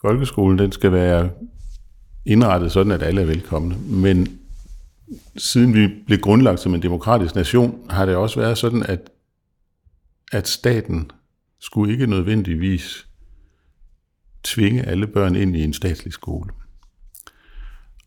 Folkeskolen, 0.00 0.58
den 0.58 0.72
skal 0.72 0.92
være 0.92 1.30
indrettet 2.26 2.72
sådan, 2.72 2.92
at 2.92 3.02
alle 3.02 3.20
er 3.20 3.26
velkomne. 3.26 3.76
Men 3.78 4.38
siden 5.36 5.74
vi 5.74 5.88
blev 6.06 6.18
grundlagt 6.18 6.60
som 6.60 6.74
en 6.74 6.82
demokratisk 6.82 7.34
nation, 7.34 7.90
har 7.90 8.06
det 8.06 8.16
også 8.16 8.40
været 8.40 8.58
sådan, 8.58 8.82
at, 8.82 9.10
at 10.32 10.48
staten 10.48 11.10
skulle 11.60 11.92
ikke 11.92 12.06
nødvendigvis 12.06 13.06
tvinge 14.44 14.82
alle 14.82 15.06
børn 15.06 15.36
ind 15.36 15.56
i 15.56 15.64
en 15.64 15.72
statslig 15.72 16.12
skole. 16.12 16.50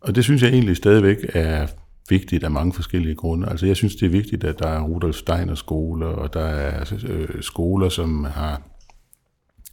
Og 0.01 0.15
det 0.15 0.23
synes 0.23 0.41
jeg 0.41 0.49
egentlig 0.49 0.77
stadigvæk 0.77 1.17
er 1.33 1.67
vigtigt 2.09 2.43
af 2.43 2.51
mange 2.51 2.73
forskellige 2.73 3.15
grunde. 3.15 3.49
Altså 3.49 3.65
jeg 3.65 3.75
synes, 3.75 3.95
det 3.95 4.05
er 4.05 4.09
vigtigt, 4.09 4.43
at 4.43 4.59
der 4.59 4.67
er 4.67 4.81
Rudolf 4.81 5.15
Steiner 5.15 5.55
skoler, 5.55 6.07
og 6.07 6.33
der 6.33 6.45
er 6.45 6.93
øh, 7.07 7.43
skoler, 7.43 7.89
som 7.89 8.23
har, 8.23 8.61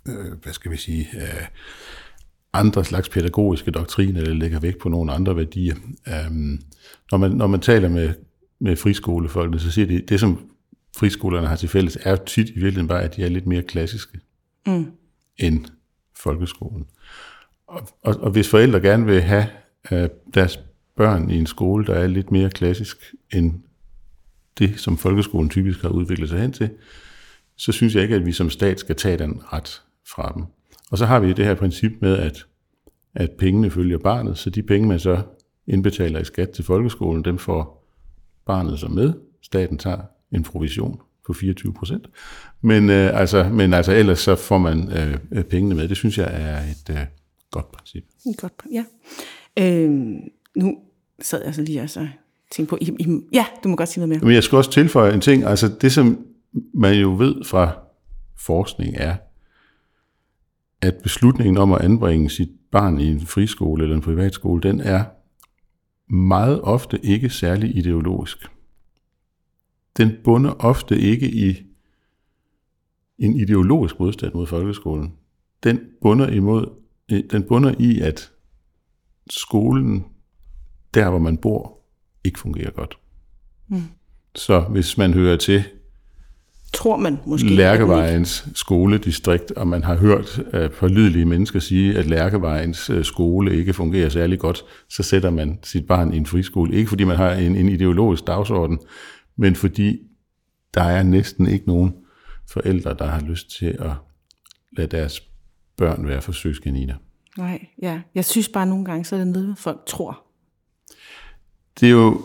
øh, 0.08 0.32
hvad 0.42 0.52
skal 0.52 0.70
vi 0.70 0.76
sige, 0.76 1.08
øh, 1.14 1.46
andre 2.52 2.84
slags 2.84 3.08
pædagogiske 3.08 3.70
doktriner, 3.70 4.24
der 4.24 4.34
lægger 4.34 4.60
vægt 4.60 4.78
på 4.78 4.88
nogle 4.88 5.12
andre 5.12 5.36
værdier. 5.36 5.74
Um, 6.28 6.60
når, 7.10 7.18
man, 7.18 7.30
når 7.30 7.46
man 7.46 7.60
taler 7.60 7.88
med, 7.88 8.14
med 8.58 8.76
friskolefolkene, 8.76 9.60
så 9.60 9.70
siger 9.70 9.86
de, 9.86 10.00
det 10.00 10.20
som 10.20 10.50
friskolerne 10.96 11.46
har 11.46 11.56
til 11.56 11.68
fælles, 11.68 11.98
er 12.02 12.16
tit 12.16 12.48
i 12.48 12.52
virkeligheden 12.52 12.88
bare, 12.88 13.02
at 13.02 13.16
de 13.16 13.24
er 13.24 13.28
lidt 13.28 13.46
mere 13.46 13.62
klassiske 13.62 14.18
mm. 14.66 14.86
end 15.38 15.64
folkeskolen. 16.16 16.86
Og, 17.66 17.88
og, 18.02 18.14
og 18.20 18.30
hvis 18.30 18.48
forældre 18.48 18.80
gerne 18.80 19.06
vil 19.06 19.20
have 19.22 19.46
uh, 19.92 19.98
deres 20.34 20.58
børn 20.96 21.30
i 21.30 21.38
en 21.38 21.46
skole, 21.46 21.86
der 21.86 21.94
er 21.94 22.06
lidt 22.06 22.30
mere 22.32 22.50
klassisk 22.50 23.14
end 23.32 23.52
det, 24.58 24.80
som 24.80 24.98
folkeskolen 24.98 25.50
typisk 25.50 25.82
har 25.82 25.88
udviklet 25.88 26.28
sig 26.28 26.40
hen 26.40 26.52
til, 26.52 26.70
så 27.56 27.72
synes 27.72 27.94
jeg 27.94 28.02
ikke, 28.02 28.14
at 28.14 28.26
vi 28.26 28.32
som 28.32 28.50
stat 28.50 28.80
skal 28.80 28.96
tage 28.96 29.18
den 29.18 29.40
ret 29.52 29.82
fra 30.08 30.32
dem. 30.34 30.44
Og 30.92 30.98
så 30.98 31.06
har 31.06 31.20
vi 31.20 31.32
det 31.32 31.44
her 31.44 31.54
princip 31.54 31.92
med, 32.00 32.18
at, 32.18 32.46
at 33.14 33.30
pengene 33.30 33.70
følger 33.70 33.98
barnet, 33.98 34.38
så 34.38 34.50
de 34.50 34.62
penge, 34.62 34.88
man 34.88 34.98
så 34.98 35.22
indbetaler 35.66 36.20
i 36.20 36.24
skat 36.24 36.50
til 36.50 36.64
folkeskolen, 36.64 37.24
dem 37.24 37.38
får 37.38 37.88
barnet 38.46 38.78
så 38.78 38.88
med. 38.88 39.12
Staten 39.42 39.78
tager 39.78 39.98
en 40.32 40.42
provision 40.42 41.00
på 41.26 41.32
24 41.32 41.74
procent. 41.74 42.06
Men, 42.60 42.90
øh, 42.90 43.20
altså, 43.20 43.48
men 43.48 43.74
altså 43.74 43.92
ellers 43.92 44.18
så 44.18 44.36
får 44.36 44.58
man 44.58 44.92
øh, 45.32 45.44
pengene 45.44 45.74
med. 45.74 45.88
Det 45.88 45.96
synes 45.96 46.18
jeg 46.18 46.30
er 46.32 46.58
et 46.58 46.90
øh, 46.90 47.06
godt 47.50 47.72
princip. 47.72 48.04
Godt, 48.36 48.52
ja. 48.72 48.84
Øh, 49.58 49.90
nu 50.56 50.78
sad 51.22 51.44
jeg 51.44 51.54
så 51.54 51.62
lige 51.62 51.82
og 51.82 51.90
så 51.90 52.08
tænkte 52.50 52.70
på, 52.70 52.78
I, 52.80 52.90
I, 52.98 53.20
ja, 53.32 53.46
du 53.64 53.68
må 53.68 53.76
godt 53.76 53.88
sige 53.88 54.06
noget 54.06 54.08
mere. 54.08 54.26
Men 54.26 54.34
jeg 54.34 54.42
skal 54.42 54.56
også 54.56 54.70
tilføje 54.70 55.14
en 55.14 55.20
ting. 55.20 55.44
Altså 55.44 55.68
det, 55.80 55.92
som 55.92 56.26
man 56.74 56.94
jo 56.94 57.16
ved 57.16 57.44
fra 57.44 57.78
forskning 58.38 58.96
er, 58.96 59.16
at 60.82 60.94
beslutningen 61.02 61.56
om 61.56 61.72
at 61.72 61.80
anbringe 61.80 62.30
sit 62.30 62.50
barn 62.70 63.00
i 63.00 63.06
en 63.06 63.20
friskole 63.20 63.82
eller 63.82 63.96
en 63.96 64.02
privatskole, 64.02 64.62
den 64.62 64.80
er 64.80 65.04
meget 66.14 66.60
ofte 66.60 67.04
ikke 67.04 67.30
særlig 67.30 67.76
ideologisk. 67.76 68.46
Den 69.96 70.12
bunder 70.24 70.50
ofte 70.50 70.98
ikke 70.98 71.30
i 71.30 71.56
en 73.18 73.36
ideologisk 73.40 74.00
modstand 74.00 74.34
mod 74.34 74.46
folkeskolen. 74.46 75.14
Den 75.62 75.80
bunder, 76.00 76.28
imod, 76.28 76.66
den 77.08 77.42
bunder 77.42 77.74
i, 77.78 78.00
at 78.00 78.32
skolen, 79.30 80.04
der 80.94 81.10
hvor 81.10 81.18
man 81.18 81.36
bor, 81.36 81.78
ikke 82.24 82.38
fungerer 82.38 82.70
godt. 82.70 82.98
Mm. 83.68 83.82
Så 84.34 84.60
hvis 84.60 84.98
man 84.98 85.14
hører 85.14 85.36
til 85.36 85.64
Tror 86.72 86.96
man 86.96 87.18
måske. 87.26 87.48
Lærkevejens 87.48 88.48
skoledistrikt, 88.54 89.50
og 89.50 89.68
man 89.68 89.84
har 89.84 89.96
hørt 89.96 90.38
uh, 90.54 90.70
pålidelige 90.70 91.24
mennesker 91.24 91.60
sige, 91.60 91.98
at 91.98 92.06
Lærkevejens 92.06 92.90
uh, 92.90 93.02
skole 93.02 93.56
ikke 93.56 93.72
fungerer 93.72 94.08
særlig 94.08 94.38
godt, 94.38 94.64
så 94.88 95.02
sætter 95.02 95.30
man 95.30 95.58
sit 95.62 95.86
barn 95.86 96.14
i 96.14 96.16
en 96.16 96.26
friskole. 96.26 96.74
Ikke 96.74 96.88
fordi 96.88 97.04
man 97.04 97.16
har 97.16 97.32
en, 97.32 97.56
en 97.56 97.68
ideologisk 97.68 98.26
dagsorden, 98.26 98.78
men 99.36 99.56
fordi 99.56 99.98
der 100.74 100.82
er 100.82 101.02
næsten 101.02 101.46
ikke 101.46 101.66
nogen 101.66 101.94
forældre, 102.48 102.94
der 102.98 103.06
har 103.06 103.20
lyst 103.20 103.58
til 103.58 103.66
at 103.66 103.90
lade 104.76 104.96
deres 104.96 105.22
børn 105.76 106.06
være 106.06 106.22
forsøgskaniner. 106.22 106.94
Nej, 107.38 107.66
ja. 107.82 108.00
Jeg 108.14 108.24
synes 108.24 108.48
bare 108.48 108.66
nogle 108.66 108.84
gange, 108.84 109.04
så 109.04 109.16
er 109.16 109.18
det 109.18 109.28
noget, 109.28 109.58
folk 109.58 109.80
tror. 109.86 110.22
Det 111.80 111.86
er 111.86 111.92
jo 111.92 112.22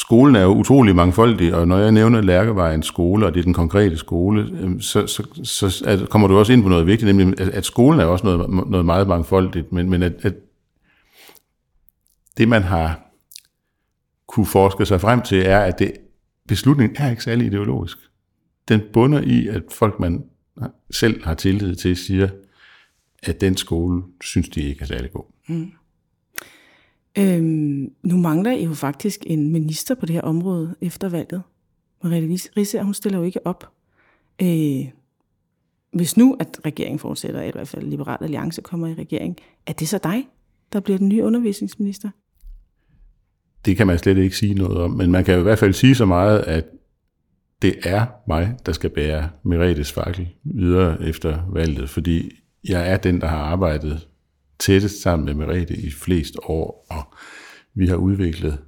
skolen 0.00 0.36
er 0.36 0.42
jo 0.42 0.54
utrolig 0.54 0.96
mangfoldig, 0.96 1.54
og 1.54 1.68
når 1.68 1.78
jeg 1.78 1.92
nævner 1.92 2.20
Lærkevejens 2.20 2.86
skole, 2.86 3.26
og 3.26 3.34
det 3.34 3.40
er 3.40 3.44
den 3.44 3.54
konkrete 3.54 3.96
skole, 3.96 4.42
øhm, 4.60 4.80
så, 4.80 5.06
så, 5.06 5.26
så 5.44 5.84
at, 5.86 6.08
kommer 6.08 6.28
du 6.28 6.38
også 6.38 6.52
ind 6.52 6.62
på 6.62 6.68
noget 6.68 6.86
vigtigt, 6.86 7.16
nemlig 7.16 7.40
at, 7.40 7.48
at 7.48 7.64
skolen 7.64 8.00
er 8.00 8.04
også 8.04 8.26
noget, 8.26 8.70
noget 8.70 8.86
meget 8.86 9.08
mangfoldigt, 9.08 9.72
men, 9.72 9.90
men 9.90 10.02
at, 10.02 10.12
at 10.22 10.34
det 12.36 12.48
man 12.48 12.62
har 12.62 13.00
kunne 14.26 14.46
forske 14.46 14.86
sig 14.86 15.00
frem 15.00 15.22
til, 15.22 15.42
er, 15.46 15.58
at 15.58 15.78
det, 15.78 15.92
beslutningen 16.48 16.96
er 17.02 17.10
ikke 17.10 17.22
særlig 17.22 17.46
ideologisk. 17.46 17.98
Den 18.68 18.80
bunder 18.92 19.20
i, 19.20 19.48
at 19.48 19.62
folk, 19.70 20.00
man 20.00 20.24
selv 20.90 21.24
har 21.24 21.34
tillid 21.34 21.74
til, 21.76 21.96
siger, 21.96 22.28
at 23.22 23.40
den 23.40 23.56
skole 23.56 24.02
synes 24.20 24.48
de 24.48 24.60
ikke 24.60 24.82
er 24.82 24.86
særlig 24.86 25.12
god. 25.12 25.24
Mm. 25.48 25.72
Øhm, 27.18 27.92
nu 28.02 28.16
mangler 28.16 28.52
I 28.52 28.64
jo 28.64 28.74
faktisk 28.74 29.20
en 29.26 29.52
minister 29.52 29.94
på 29.94 30.06
det 30.06 30.14
her 30.14 30.22
område 30.22 30.74
efter 30.80 31.08
valget. 31.08 31.42
Mariette 32.02 32.50
Risse, 32.56 32.82
hun 32.82 32.94
stiller 32.94 33.18
jo 33.18 33.24
ikke 33.24 33.46
op. 33.46 33.72
Øh, 34.42 34.88
hvis 35.92 36.16
nu, 36.16 36.36
at 36.40 36.60
regeringen 36.64 36.98
fortsætter, 36.98 37.40
eller 37.40 37.48
i 37.48 37.56
hvert 37.56 37.68
fald 37.68 37.86
Liberal 37.86 38.18
Alliance 38.20 38.62
kommer 38.62 38.86
i 38.86 38.94
regering, 38.94 39.36
er 39.66 39.72
det 39.72 39.88
så 39.88 39.98
dig, 40.02 40.28
der 40.72 40.80
bliver 40.80 40.98
den 40.98 41.08
nye 41.08 41.24
undervisningsminister? 41.24 42.10
Det 43.64 43.76
kan 43.76 43.86
man 43.86 43.98
slet 43.98 44.18
ikke 44.18 44.36
sige 44.36 44.54
noget 44.54 44.78
om, 44.78 44.90
men 44.90 45.10
man 45.10 45.24
kan 45.24 45.34
jo 45.34 45.40
i 45.40 45.42
hvert 45.42 45.58
fald 45.58 45.72
sige 45.72 45.94
så 45.94 46.06
meget, 46.06 46.38
at 46.38 46.64
det 47.62 47.74
er 47.84 48.06
mig, 48.28 48.56
der 48.66 48.72
skal 48.72 48.90
bære 48.90 49.30
Merettes 49.42 49.92
fakkel 49.92 50.28
videre 50.44 51.02
efter 51.02 51.38
valget, 51.52 51.90
fordi 51.90 52.30
jeg 52.68 52.90
er 52.90 52.96
den, 52.96 53.20
der 53.20 53.26
har 53.26 53.38
arbejdet 53.38 54.08
tættest 54.60 55.02
sammen 55.02 55.26
med 55.26 55.34
Merete 55.34 55.76
i 55.76 55.90
flest 55.90 56.36
år, 56.42 56.86
og 56.90 57.14
vi 57.74 57.86
har 57.86 57.96
udviklet 57.96 58.58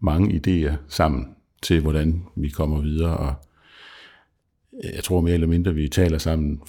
mange 0.00 0.40
idéer 0.40 0.74
sammen 0.88 1.26
til, 1.62 1.80
hvordan 1.80 2.22
vi 2.36 2.48
kommer 2.48 2.80
videre, 2.80 3.16
og 3.16 3.34
øh, 4.84 4.90
jeg 4.94 5.04
tror 5.04 5.20
mere 5.20 5.34
eller 5.34 5.46
mindre, 5.46 5.74
vi 5.74 5.88
taler 5.88 6.18
sammen 6.18 6.60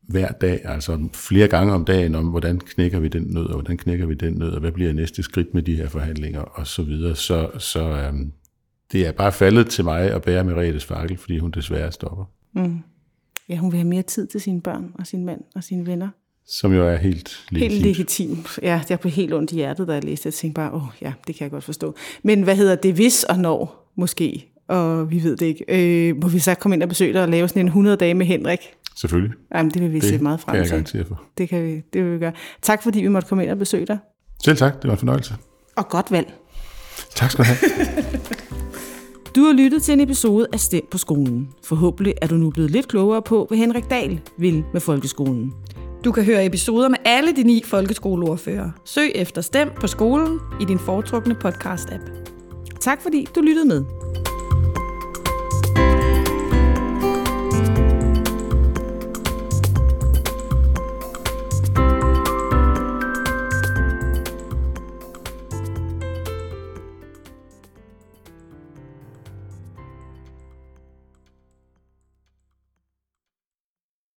hver 0.00 0.32
dag, 0.32 0.60
altså 0.64 1.08
flere 1.14 1.48
gange 1.48 1.72
om 1.72 1.84
dagen, 1.84 2.14
om 2.14 2.26
hvordan 2.26 2.58
knækker 2.58 3.00
vi 3.00 3.08
den 3.08 3.22
nød, 3.22 3.46
og 3.46 3.54
hvordan 3.54 3.76
knækker 3.76 4.06
vi 4.06 4.14
den 4.14 4.32
nød, 4.32 4.52
og 4.52 4.60
hvad 4.60 4.72
bliver 4.72 4.92
næste 4.92 5.22
skridt 5.22 5.54
med 5.54 5.62
de 5.62 5.76
her 5.76 5.88
forhandlinger, 5.88 6.40
og 6.40 6.66
så 6.66 6.82
videre. 6.82 7.16
Så, 7.16 7.50
så 7.58 7.82
øhm, 7.82 8.32
det 8.92 9.06
er 9.06 9.12
bare 9.12 9.32
faldet 9.32 9.68
til 9.68 9.84
mig 9.84 10.10
at 10.10 10.22
bære 10.22 10.44
Merettes 10.44 10.84
fakkel, 10.84 11.16
fordi 11.18 11.38
hun 11.38 11.50
desværre 11.50 11.92
stopper. 11.92 12.24
Mm. 12.52 12.78
Ja, 13.48 13.56
hun 13.56 13.72
vil 13.72 13.78
have 13.78 13.88
mere 13.88 14.02
tid 14.02 14.26
til 14.26 14.40
sine 14.40 14.60
børn 14.60 14.92
og 14.94 15.06
sin 15.06 15.24
mand 15.24 15.40
og 15.54 15.64
sine 15.64 15.86
venner. 15.86 16.08
Som 16.50 16.72
jo 16.74 16.88
er 16.88 16.96
helt 16.96 17.40
legitimt. 17.50 17.72
Helt 17.72 17.86
legitimt. 17.86 18.58
Ja, 18.62 18.82
jeg 18.88 19.00
blev 19.00 19.12
helt 19.12 19.34
ondt 19.34 19.52
i 19.52 19.54
hjertet, 19.54 19.88
da 19.88 19.92
jeg 19.92 20.04
læste 20.04 20.22
det. 20.22 20.26
Jeg 20.26 20.34
tænkte 20.34 20.54
bare, 20.54 20.72
åh 20.72 20.82
oh, 20.82 20.88
ja, 21.02 21.12
det 21.26 21.34
kan 21.34 21.44
jeg 21.44 21.50
godt 21.50 21.64
forstå. 21.64 21.94
Men 22.22 22.42
hvad 22.42 22.56
hedder 22.56 22.74
det, 22.74 22.94
hvis 22.94 23.24
og 23.24 23.38
når, 23.38 23.90
måske, 23.96 24.46
og 24.68 25.10
vi 25.10 25.22
ved 25.22 25.36
det 25.36 25.46
ikke. 25.46 25.64
Øh, 26.08 26.22
må 26.22 26.28
vi 26.28 26.38
så 26.38 26.54
komme 26.54 26.74
ind 26.74 26.82
og 26.82 26.88
besøge 26.88 27.12
dig 27.12 27.22
og 27.22 27.28
lave 27.28 27.48
sådan 27.48 27.60
en 27.60 27.66
100 27.66 27.96
dage 27.96 28.14
med 28.14 28.26
Henrik? 28.26 28.58
Selvfølgelig. 28.96 29.36
Jamen, 29.54 29.72
det 29.74 29.82
vil 29.82 29.92
vi 29.92 30.00
det 30.00 30.08
se 30.08 30.18
meget 30.18 30.40
frem 30.40 30.52
kan 30.52 30.58
jeg 30.58 30.66
til. 30.66 30.72
garantere 30.72 31.04
for. 31.04 31.22
Det 31.38 31.48
kan 31.48 31.66
vi, 31.66 31.82
det 31.92 32.04
vil 32.04 32.14
vi 32.14 32.18
gøre. 32.18 32.32
Tak 32.62 32.82
fordi 32.82 33.00
vi 33.00 33.08
måtte 33.08 33.28
komme 33.28 33.44
ind 33.44 33.50
og 33.52 33.58
besøge 33.58 33.86
dig. 33.86 33.98
Selv 34.44 34.56
tak, 34.56 34.82
det 34.82 34.88
var 34.88 34.92
en 34.92 34.98
fornøjelse. 34.98 35.34
Og 35.76 35.88
godt 35.88 36.10
valg. 36.10 36.32
Tak 37.14 37.30
skal 37.30 37.44
du 37.44 37.48
have. 37.48 37.58
Du 39.36 39.40
har 39.40 39.52
lyttet 39.52 39.82
til 39.82 39.92
en 39.92 40.00
episode 40.00 40.46
af 40.52 40.60
Stem 40.60 40.82
på 40.90 40.98
skolen. 40.98 41.48
Forhåbentlig 41.64 42.14
er 42.22 42.26
du 42.26 42.34
nu 42.34 42.50
blevet 42.50 42.70
lidt 42.70 42.88
klogere 42.88 43.22
på, 43.22 43.44
hvad 43.48 43.58
Henrik 43.58 43.90
Dahl 43.90 44.20
vil 44.38 44.64
med 44.72 44.80
folkeskolen. 44.80 45.52
Du 46.04 46.12
kan 46.12 46.24
høre 46.24 46.46
episoder 46.46 46.88
med 46.88 46.98
alle 47.04 47.36
de 47.36 47.42
ni 47.42 47.62
folkeskoleordfører. 47.66 48.70
Søg 48.84 49.12
efter 49.14 49.40
Stem 49.42 49.70
på 49.80 49.86
skolen 49.86 50.38
i 50.60 50.64
din 50.64 50.78
foretrukne 50.78 51.36
podcast-app. 51.44 52.10
Tak 52.80 53.02
fordi 53.02 53.26
du 53.34 53.40
lyttede 53.40 53.68
med. 53.68 53.84